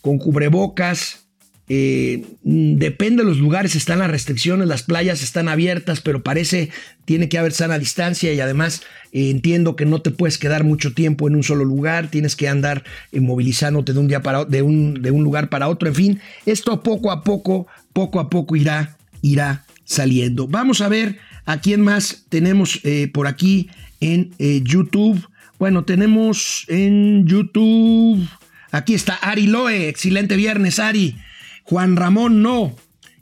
con 0.00 0.18
cubrebocas, 0.18 1.21
eh, 1.68 2.24
depende 2.42 3.22
de 3.22 3.28
los 3.28 3.38
lugares, 3.38 3.76
están 3.76 4.00
las 4.00 4.10
restricciones, 4.10 4.66
las 4.66 4.82
playas 4.82 5.22
están 5.22 5.48
abiertas, 5.48 6.00
pero 6.00 6.22
parece 6.22 6.70
tiene 7.04 7.28
que 7.28 7.38
haber 7.38 7.52
sana 7.52 7.78
distancia 7.78 8.32
y 8.32 8.40
además 8.40 8.82
eh, 9.12 9.30
entiendo 9.30 9.76
que 9.76 9.86
no 9.86 10.02
te 10.02 10.10
puedes 10.10 10.38
quedar 10.38 10.64
mucho 10.64 10.92
tiempo 10.92 11.28
en 11.28 11.36
un 11.36 11.44
solo 11.44 11.64
lugar, 11.64 12.08
tienes 12.08 12.34
que 12.34 12.48
andar 12.48 12.84
eh, 13.12 13.20
movilizándote 13.20 13.92
de 13.92 13.98
un 14.00 14.08
día 14.08 14.20
de 14.48 14.62
un, 14.62 15.02
de 15.02 15.10
un 15.12 15.22
lugar 15.22 15.48
para 15.48 15.68
otro, 15.68 15.88
en 15.88 15.94
fin, 15.94 16.20
esto 16.46 16.82
poco 16.82 17.12
a 17.12 17.22
poco, 17.22 17.68
poco 17.92 18.18
a 18.18 18.28
poco 18.28 18.56
irá, 18.56 18.98
irá 19.22 19.64
saliendo. 19.84 20.48
Vamos 20.48 20.80
a 20.80 20.88
ver 20.88 21.18
a 21.46 21.60
quién 21.60 21.80
más 21.80 22.24
tenemos 22.28 22.80
por 23.12 23.26
aquí 23.26 23.68
en 24.00 24.32
YouTube. 24.64 25.26
Bueno, 25.58 25.84
tenemos 25.84 26.64
en 26.68 27.26
YouTube. 27.26 28.28
Aquí 28.70 28.94
está 28.94 29.14
Ari 29.14 29.46
Loe. 29.46 29.88
Excelente 29.88 30.36
viernes, 30.36 30.78
Ari. 30.78 31.16
Juan 31.64 31.96
Ramón, 31.96 32.42
no. 32.42 32.76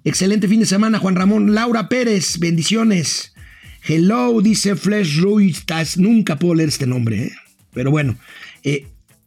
Excelente 0.04 0.48
fin 0.48 0.60
de 0.60 0.66
semana, 0.66 0.98
Juan 0.98 1.16
Ramón. 1.16 1.54
Laura 1.54 1.88
Pérez, 1.88 2.38
bendiciones. 2.38 3.34
Hello, 3.86 4.40
dice 4.40 4.76
Flesh 4.76 5.20
Ruiz. 5.20 5.64
Nunca 5.96 6.36
puedo 6.38 6.54
leer 6.54 6.68
este 6.68 6.86
nombre, 6.86 7.24
¿eh? 7.24 7.32
pero 7.72 7.90
bueno. 7.90 8.16
Eh, 8.62 8.86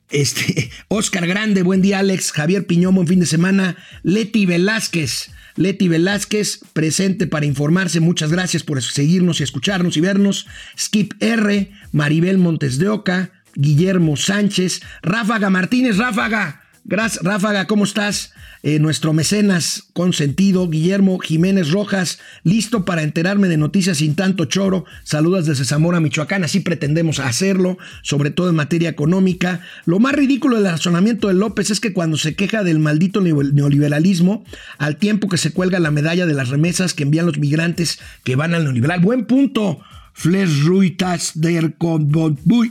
este, 0.09 0.69
Oscar 0.87 1.27
Grande, 1.27 1.63
buen 1.63 1.81
día, 1.81 1.99
Alex. 1.99 2.31
Javier 2.31 2.65
Piñón, 2.65 2.95
buen 2.95 3.07
fin 3.07 3.19
de 3.19 3.25
semana. 3.25 3.77
Leti 4.03 4.45
Velázquez. 4.45 5.31
Leti 5.55 5.87
Velázquez, 5.87 6.61
presente 6.73 7.27
para 7.27 7.45
informarse. 7.45 7.99
Muchas 7.99 8.31
gracias 8.31 8.63
por 8.63 8.81
seguirnos 8.81 9.39
y 9.39 9.43
escucharnos 9.43 9.97
y 9.97 10.01
vernos. 10.01 10.47
Skip 10.77 11.13
R, 11.19 11.71
Maribel 11.91 12.39
Montes 12.39 12.79
de 12.79 12.89
Oca, 12.89 13.31
Guillermo 13.55 14.17
Sánchez, 14.17 14.81
Ráfaga 15.03 15.49
Martínez, 15.49 15.97
Ráfaga. 15.97 16.63
Gracias, 16.85 17.23
Ráfaga, 17.23 17.67
¿cómo 17.67 17.83
estás? 17.83 18.33
Eh, 18.65 18.79
nuestro 18.79 19.11
mecenas 19.11 19.89
consentido, 19.91 20.69
Guillermo 20.69 21.19
Jiménez 21.19 21.71
Rojas, 21.71 22.19
listo 22.45 22.85
para 22.85 23.03
enterarme 23.03 23.49
de 23.49 23.57
noticias 23.57 23.97
sin 23.97 24.15
tanto 24.15 24.45
choro. 24.45 24.85
Saludos 25.03 25.45
desde 25.45 25.65
Zamora, 25.65 25.99
Michoacán. 25.99 26.45
Así 26.45 26.61
pretendemos 26.61 27.19
hacerlo, 27.19 27.77
sobre 28.03 28.31
todo 28.31 28.49
en 28.49 28.55
materia 28.55 28.87
económica. 28.87 29.59
Lo 29.83 29.99
más 29.99 30.13
ridículo 30.13 30.55
del 30.55 30.71
razonamiento 30.71 31.27
de 31.27 31.33
López 31.33 31.71
es 31.71 31.81
que 31.81 31.91
cuando 31.91 32.15
se 32.15 32.35
queja 32.35 32.63
del 32.63 32.79
maldito 32.79 33.19
neoliberalismo, 33.19 34.45
al 34.77 34.95
tiempo 34.95 35.27
que 35.27 35.37
se 35.37 35.51
cuelga 35.51 35.81
la 35.81 35.91
medalla 35.91 36.25
de 36.25 36.33
las 36.33 36.47
remesas 36.47 36.93
que 36.93 37.03
envían 37.03 37.25
los 37.25 37.39
migrantes 37.39 37.99
que 38.23 38.37
van 38.37 38.55
al 38.55 38.63
neoliberal. 38.63 39.01
Buen 39.01 39.25
punto. 39.25 39.81
Flesh 40.13 40.63
Ruitas 40.63 41.31
der 41.33 41.75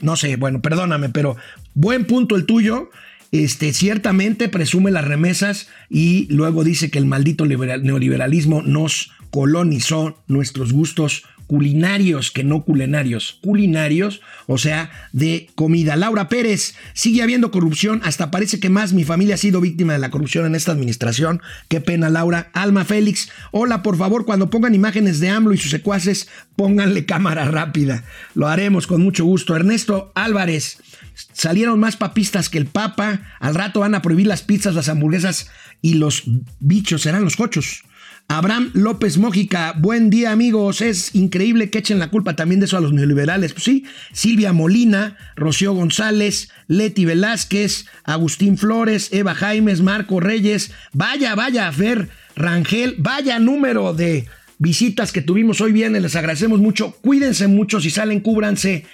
No 0.01 0.17
sé, 0.17 0.37
bueno, 0.37 0.63
perdóname, 0.63 1.11
pero 1.11 1.37
buen 1.75 2.07
punto 2.07 2.37
el 2.37 2.47
tuyo 2.47 2.89
este, 3.33 3.73
ciertamente 3.73 4.49
presume 4.49 4.91
las 4.91 5.07
remesas 5.07 5.69
y 5.89 6.27
luego 6.29 6.65
dice 6.65 6.91
que 6.91 6.99
el 6.99 7.07
maldito 7.07 7.47
neoliberalismo 7.47 8.63
nos 8.63 9.11
colonizó 9.31 10.23
nuestros 10.29 10.73
gustos 10.73 11.25
culinarios, 11.53 12.31
que 12.31 12.45
no 12.45 12.65
culinarios, 12.65 13.39
culinarios, 13.43 14.23
o 14.47 14.57
sea, 14.57 14.91
de 15.13 15.51
comida. 15.55 15.97
Laura 15.97 16.31
Pérez, 16.31 16.75
sigue 16.95 17.21
habiendo 17.21 17.51
corrupción, 17.51 18.01
hasta 18.05 18.31
parece 18.31 18.59
que 18.59 18.71
más 18.71 18.95
mi 18.95 19.05
familia 19.05 19.35
ha 19.35 19.37
sido 19.39 19.61
víctima 19.61 19.93
de 19.93 19.99
la 19.99 20.11
corrupción 20.11 20.47
en 20.47 20.55
esta 20.55 20.73
administración. 20.73 21.43
Qué 21.69 21.83
pena, 21.83 22.09
Laura. 22.09 22.51
Alma 22.55 22.87
Félix, 22.87 23.29
hola, 23.51 23.83
por 23.83 23.99
favor, 23.99 24.25
cuando 24.25 24.49
pongan 24.49 24.75
imágenes 24.75 25.21
de 25.21 25.29
AMLO 25.29 25.53
y 25.53 25.59
sus 25.59 25.71
secuaces, 25.71 26.27
pónganle 26.57 27.05
cámara 27.05 27.45
rápida. 27.45 28.03
Lo 28.35 28.49
haremos 28.49 28.87
con 28.87 29.03
mucho 29.03 29.27
gusto. 29.27 29.55
Ernesto 29.55 30.11
Álvarez, 30.15 30.79
salieron 31.35 31.79
más 31.79 31.99
papistas 31.99 32.49
que 32.49 32.57
el 32.57 32.65
Papa. 32.65 33.21
Al 33.41 33.55
rato 33.55 33.81
van 33.81 33.95
a 33.95 34.01
prohibir 34.01 34.27
las 34.27 34.41
pizzas, 34.41 34.75
las 34.75 34.89
hamburguesas 34.89 35.51
y 35.83 35.97
los 35.97 36.23
bichos, 36.61 37.03
serán 37.03 37.25
los 37.25 37.37
cochos. 37.37 37.83
Abraham 38.29 38.71
López 38.73 39.19
Mójica, 39.19 39.75
buen 39.79 40.09
día 40.09 40.33
amigos, 40.33 40.81
es 40.81 41.15
increíble 41.15 41.69
que 41.69 41.79
echen 41.79 41.99
la 41.99 42.09
culpa 42.09 42.35
también 42.35 42.61
de 42.61 42.67
eso 42.67 42.79
a 42.79 42.81
los 42.81 42.93
neoliberales. 42.93 43.53
Pues 43.53 43.65
sí, 43.65 43.85
Silvia 44.13 44.53
Molina, 44.53 45.19
Rocío 45.37 45.75
González, 45.75 46.51
Leti 46.67 47.05
Velázquez, 47.05 47.87
Agustín 48.05 48.57
Flores, 48.57 49.13
Eva 49.13 49.35
Jaimes, 49.35 49.83
Marco 49.83 50.19
Reyes, 50.19 50.73
vaya, 50.93 51.35
vaya, 51.35 51.71
Fer 51.73 52.09
Rangel, 52.35 52.97
vaya 52.99 53.39
número 53.39 53.93
de 53.93 54.27
visitas 54.59 55.13
que 55.13 55.23
tuvimos 55.23 55.61
hoy 55.61 55.73
viernes, 55.73 56.03
les 56.03 56.17
agradecemos 56.17 56.61
mucho, 56.61 56.93
cuídense 57.03 57.49
mucho, 57.49 57.81
si 57.81 57.91
salen, 57.91 58.21
cúbranse, 58.21 58.87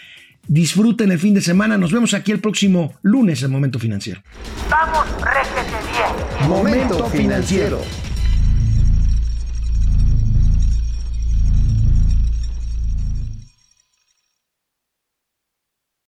disfruten 0.48 1.12
el 1.12 1.18
fin 1.18 1.34
de 1.34 1.42
semana, 1.42 1.78
nos 1.78 1.92
vemos 1.92 2.14
aquí 2.14 2.32
el 2.32 2.40
próximo 2.40 2.98
lunes 3.02 3.42
en 3.42 3.52
Momento 3.52 3.78
Financiero. 3.78 4.22
Vamos, 4.68 5.06
réjete 5.22 5.76
bien. 5.92 6.48
Momento 6.48 7.06
financiero. 7.10 8.07